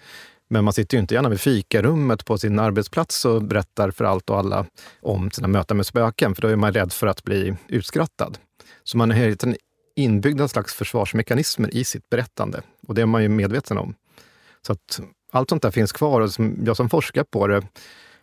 Men 0.50 0.64
man 0.64 0.74
sitter 0.74 0.98
ju 0.98 1.02
inte 1.02 1.14
gärna 1.14 1.30
vid 1.30 1.40
fikarummet 1.42 2.26
på 2.26 2.38
sin 2.38 2.60
arbetsplats 2.60 3.26
och 3.26 3.44
berättar 3.44 3.92
för 3.92 4.06
allt 4.06 4.30
och 4.30 4.40
alla 4.40 4.66
om 5.02 5.32
sina 5.32 5.48
möten 5.48 5.78
med 5.78 5.86
spöken, 5.86 6.36
för 6.36 6.42
då 6.42 6.48
är 6.48 6.56
man 6.56 6.74
rädd 6.74 6.94
för 6.94 7.08
att 7.08 7.24
bli 7.24 7.56
utskrattad. 7.68 8.38
Så 8.84 8.98
man 8.98 9.12
har 9.12 9.44
en 9.44 9.56
inbyggda 9.98 10.48
slags 10.48 10.74
försvarsmekanismer 10.74 11.76
i 11.76 11.84
sitt 11.84 12.10
berättande 12.10 12.62
och 12.88 12.96
det 12.96 13.02
är 13.02 13.06
man 13.06 13.24
ju 13.24 13.30
medveten 13.30 13.78
om. 13.78 13.96
Så 14.62 14.74
att 14.74 15.00
allt 15.32 15.50
sånt 15.50 15.62
där 15.62 15.72
finns 15.72 15.92
kvar 15.92 16.22
och 16.22 16.32
som, 16.32 16.58
jag 16.66 16.78
som 16.78 16.90
forskar 16.90 17.24
på 17.24 17.48
det 17.48 17.62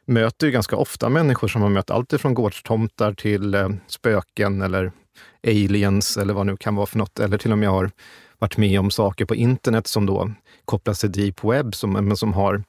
möter 0.07 0.47
ju 0.47 0.53
ganska 0.53 0.77
ofta 0.77 1.09
människor 1.09 1.49
som 1.49 1.63
har 1.63 1.69
mött 1.69 1.91
allt 1.91 2.13
ifrån 2.13 2.35
gårdstomtar 2.35 3.13
till 3.13 3.55
eh, 3.55 3.69
spöken 3.87 4.63
eller 4.63 4.93
aliens 5.47 6.17
eller 6.17 6.35
vad 6.35 6.47
det 6.47 6.53
nu 6.53 6.57
kan 6.57 6.75
vara 6.75 6.87
för 6.87 6.99
något. 6.99 7.21
Eller 7.21 7.39
till 7.39 7.53
och 7.53 7.59
med 7.59 7.69
har 7.69 7.91
varit 8.39 8.57
med 8.57 8.81
om 8.81 8.91
saker 8.91 9.25
på 9.25 9.35
internet 9.35 9.87
som 9.87 10.07
då 10.07 10.33
kopplas 10.65 11.01
till 11.01 11.13
deep 11.13 11.45
web, 11.45 11.75
som, 11.75 11.93
men 11.93 12.17
som 12.17 12.33
har 12.33 12.65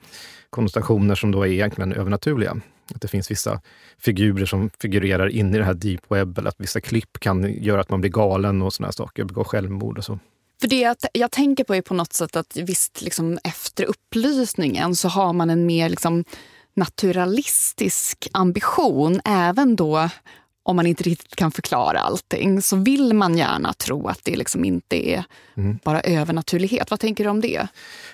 konnotationer 0.50 1.15
som 1.15 1.32
då 1.32 1.44
är 1.44 1.52
egentligen 1.52 1.94
övernaturliga. 1.94 2.58
Att 2.93 3.02
det 3.02 3.08
finns 3.08 3.32
vissa 3.32 3.62
figurer 3.98 4.45
som 4.45 4.69
figurerar 4.80 5.28
inne 5.28 5.56
i 5.56 5.60
det 5.60 5.65
här 5.65 5.74
deep 5.74 6.12
web, 6.12 6.38
eller 6.38 6.50
att 6.50 6.60
vissa 6.60 6.82
klipp 6.82 7.19
kan 7.19 7.54
göra 7.54 7.82
att 7.82 7.89
man 7.89 8.02
blir 8.02 8.12
galen 8.12 8.62
och 8.62 8.74
sådana 8.74 8.91
saker, 8.91 9.24
begår 9.24 9.43
självmord 9.43 9.98
och 9.98 10.04
så. 10.04 10.19
För 10.62 10.67
det 10.67 10.80
jag, 10.80 10.95
jag 11.13 11.32
tänker 11.32 11.63
på 11.63 11.76
är 11.76 11.82
på 11.82 11.93
något 11.93 12.13
sätt 12.13 12.36
att 12.36 12.58
visst, 12.58 13.02
liksom, 13.02 13.39
efter 13.43 13.86
upplysningen 13.86 14.95
så 14.95 15.08
har 15.08 15.34
man 15.34 15.50
en 15.50 15.65
mer 15.65 15.89
liksom, 15.89 16.24
naturalistisk 16.74 18.28
ambition 18.32 19.21
även 19.26 19.76
då 19.76 20.10
om 20.65 20.75
man 20.75 20.86
inte 20.86 21.04
riktigt 21.04 21.36
kan 21.36 21.51
förklara 21.51 21.99
allting 21.99 22.62
så 22.62 22.75
vill 22.75 23.13
man 23.13 23.38
gärna 23.38 23.73
tro 23.73 24.08
att 24.08 24.19
det 24.23 24.36
liksom 24.36 24.65
inte 24.65 25.10
är 25.10 25.23
mm. 25.58 25.80
bara 25.84 26.01
övernaturlighet. 26.01 26.91
Vad 26.91 26.99
tänker 26.99 27.23
du 27.23 27.30
om 27.30 27.41
det? 27.41 27.67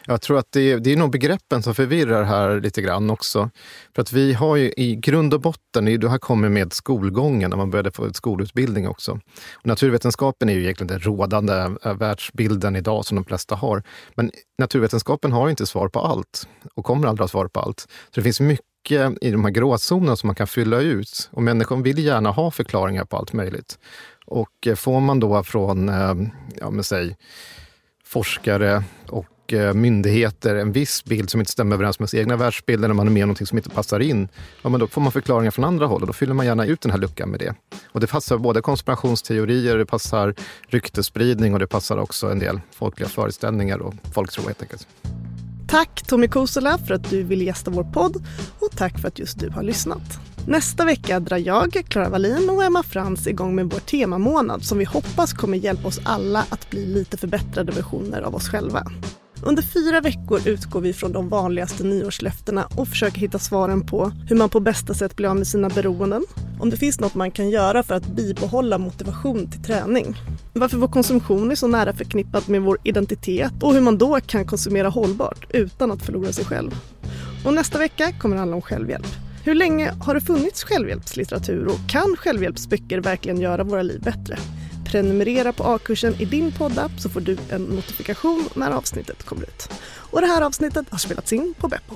Jag 0.05 0.21
tror 0.21 0.37
att 0.37 0.51
det 0.51 0.71
är, 0.71 0.79
det 0.79 0.93
är 0.93 0.97
nog 0.97 1.11
begreppen 1.11 1.63
som 1.63 1.75
förvirrar 1.75 2.23
här 2.23 2.61
lite 2.61 2.81
grann 2.81 3.09
också. 3.09 3.49
För 3.95 4.01
att 4.01 4.13
vi 4.13 4.33
har 4.33 4.55
ju 4.55 4.73
i 4.77 4.95
grund 4.95 5.33
och 5.33 5.41
botten, 5.41 5.99
det 5.99 6.09
här 6.09 6.17
kommer 6.17 6.49
med 6.49 6.73
skolgången, 6.73 7.49
när 7.49 7.57
man 7.57 7.71
började 7.71 7.91
få 7.91 8.13
skolutbildning 8.13 8.87
också. 8.87 9.11
Och 9.53 9.65
naturvetenskapen 9.65 10.49
är 10.49 10.53
ju 10.53 10.63
egentligen 10.63 10.87
den 10.87 10.99
rådande 10.99 11.75
äh, 11.85 11.93
världsbilden 11.93 12.75
idag 12.75 13.05
som 13.05 13.15
de 13.15 13.25
flesta 13.25 13.55
har. 13.55 13.83
Men 14.15 14.31
naturvetenskapen 14.57 15.31
har 15.31 15.49
inte 15.49 15.65
svar 15.65 15.87
på 15.87 15.99
allt 15.99 16.47
och 16.73 16.85
kommer 16.85 17.07
aldrig 17.07 17.23
ha 17.23 17.27
svar 17.27 17.47
på 17.47 17.59
allt. 17.59 17.79
Så 17.79 17.87
det 18.13 18.21
finns 18.21 18.39
mycket 18.39 18.70
mycket 18.81 19.23
i 19.23 19.31
de 19.31 19.43
här 19.43 19.51
gråzonerna 19.51 20.15
som 20.15 20.27
man 20.27 20.35
kan 20.35 20.47
fylla 20.47 20.79
ut. 20.79 21.29
Och 21.31 21.43
människor 21.43 21.77
vill 21.77 21.99
gärna 21.99 22.31
ha 22.31 22.51
förklaringar 22.51 23.05
på 23.05 23.17
allt 23.17 23.33
möjligt. 23.33 23.79
Och 24.25 24.67
eh, 24.67 24.75
får 24.75 24.99
man 24.99 25.19
då 25.19 25.43
från, 25.43 25.89
eh, 25.89 26.15
ja 26.59 26.69
men 26.69 26.83
säg, 26.83 27.15
forskare 28.03 28.83
och 29.07 29.53
eh, 29.53 29.73
myndigheter 29.73 30.55
en 30.55 30.71
viss 30.71 31.03
bild 31.03 31.29
som 31.29 31.39
inte 31.39 31.51
stämmer 31.51 31.75
överens 31.75 31.99
med 31.99 32.03
ens 32.03 32.13
egna 32.13 32.35
världsbild 32.35 32.85
eller 32.85 32.93
man 32.93 33.07
är 33.07 33.11
med 33.11 33.23
om 33.23 33.27
någonting 33.27 33.47
som 33.47 33.57
inte 33.57 33.69
passar 33.69 33.99
in, 33.99 34.27
ja, 34.61 34.69
men 34.69 34.79
då 34.79 34.87
får 34.87 35.01
man 35.01 35.11
förklaringar 35.11 35.51
från 35.51 35.65
andra 35.65 35.85
håll 35.85 36.01
och 36.01 36.07
då 36.07 36.13
fyller 36.13 36.33
man 36.33 36.45
gärna 36.45 36.65
ut 36.65 36.81
den 36.81 36.91
här 36.91 36.97
luckan 36.97 37.29
med 37.29 37.39
det. 37.39 37.55
Och 37.93 37.99
det 37.99 38.07
passar 38.07 38.37
både 38.37 38.61
konspirationsteorier, 38.61 39.77
det 39.77 39.85
passar 39.85 40.35
ryktesspridning 40.67 41.53
och 41.53 41.59
det 41.59 41.67
passar 41.67 41.97
också 41.97 42.31
en 42.31 42.39
del 42.39 42.61
folkliga 42.71 43.09
föreställningar 43.09 43.77
och 43.77 43.93
folktro 44.13 44.43
helt 44.47 44.61
enkelt. 44.61 44.87
Tack 45.71 46.01
Tommy 46.07 46.27
Kosola, 46.27 46.77
för 46.77 46.93
att 46.93 47.09
du 47.09 47.23
vill 47.23 47.41
gästa 47.41 47.71
vår 47.71 47.83
podd 47.83 48.23
och 48.59 48.71
tack 48.77 48.99
för 48.99 49.07
att 49.07 49.19
just 49.19 49.39
du 49.39 49.49
har 49.49 49.63
lyssnat. 49.63 50.19
Nästa 50.47 50.85
vecka 50.85 51.19
drar 51.19 51.37
jag, 51.37 51.85
Klara 51.87 52.09
Wallin 52.09 52.49
och 52.49 52.63
Emma 52.63 52.83
Frans 52.83 53.27
igång 53.27 53.55
med 53.55 53.69
vår 53.69 53.79
temamånad 53.79 54.63
som 54.63 54.77
vi 54.77 54.85
hoppas 54.85 55.33
kommer 55.33 55.57
hjälpa 55.57 55.87
oss 55.87 55.99
alla 56.03 56.45
att 56.49 56.69
bli 56.69 56.85
lite 56.85 57.17
förbättrade 57.17 57.71
versioner 57.71 58.21
av 58.21 58.35
oss 58.35 58.49
själva. 58.49 58.91
Under 59.43 59.61
fyra 59.61 60.01
veckor 60.01 60.47
utgår 60.47 60.81
vi 60.81 60.93
från 60.93 61.11
de 61.11 61.29
vanligaste 61.29 61.83
nyårslöftena 61.83 62.67
och 62.77 62.87
försöker 62.87 63.19
hitta 63.19 63.39
svaren 63.39 63.85
på 63.87 64.11
hur 64.27 64.35
man 64.35 64.49
på 64.49 64.59
bästa 64.59 64.93
sätt 64.93 65.15
blir 65.15 65.29
av 65.29 65.35
med 65.35 65.47
sina 65.47 65.69
beroenden, 65.69 66.25
om 66.61 66.69
det 66.69 66.77
finns 66.77 66.99
något 66.99 67.15
man 67.15 67.31
kan 67.31 67.49
göra 67.49 67.83
för 67.83 67.95
att 67.95 68.05
bibehålla 68.05 68.77
motivation 68.77 69.51
till 69.51 69.63
träning, 69.63 70.15
varför 70.53 70.77
vår 70.77 70.87
konsumtion 70.87 71.51
är 71.51 71.55
så 71.55 71.67
nära 71.67 71.93
förknippad 71.93 72.49
med 72.49 72.61
vår 72.61 72.77
identitet 72.83 73.63
och 73.63 73.73
hur 73.73 73.81
man 73.81 73.97
då 73.97 74.19
kan 74.19 74.45
konsumera 74.45 74.89
hållbart 74.89 75.47
utan 75.49 75.91
att 75.91 76.05
förlora 76.05 76.31
sig 76.31 76.45
själv. 76.45 76.71
Och 77.45 77.53
nästa 77.53 77.79
vecka 77.79 78.11
kommer 78.19 78.35
det 78.35 78.39
handla 78.39 78.55
om 78.55 78.61
självhjälp. 78.61 79.07
Hur 79.43 79.55
länge 79.55 79.91
har 79.91 80.15
det 80.15 80.21
funnits 80.21 80.63
självhjälpslitteratur 80.63 81.67
och 81.67 81.89
kan 81.89 82.15
självhjälpsböcker 82.17 82.99
verkligen 82.99 83.41
göra 83.41 83.63
våra 83.63 83.81
liv 83.81 84.01
bättre? 84.01 84.37
Prenumerera 84.85 85.53
på 85.53 85.63
A-kursen 85.63 86.15
i 86.19 86.25
din 86.25 86.51
poddapp 86.51 86.91
så 86.99 87.09
får 87.09 87.21
du 87.21 87.37
en 87.49 87.63
notifikation 87.63 88.45
när 88.55 88.71
avsnittet 88.71 89.23
kommer 89.23 89.43
ut. 89.43 89.69
Och 89.93 90.21
det 90.21 90.27
här 90.27 90.41
avsnittet 90.41 90.85
har 90.89 90.97
spelats 90.97 91.33
in 91.33 91.53
på 91.59 91.67
Beppo. 91.67 91.95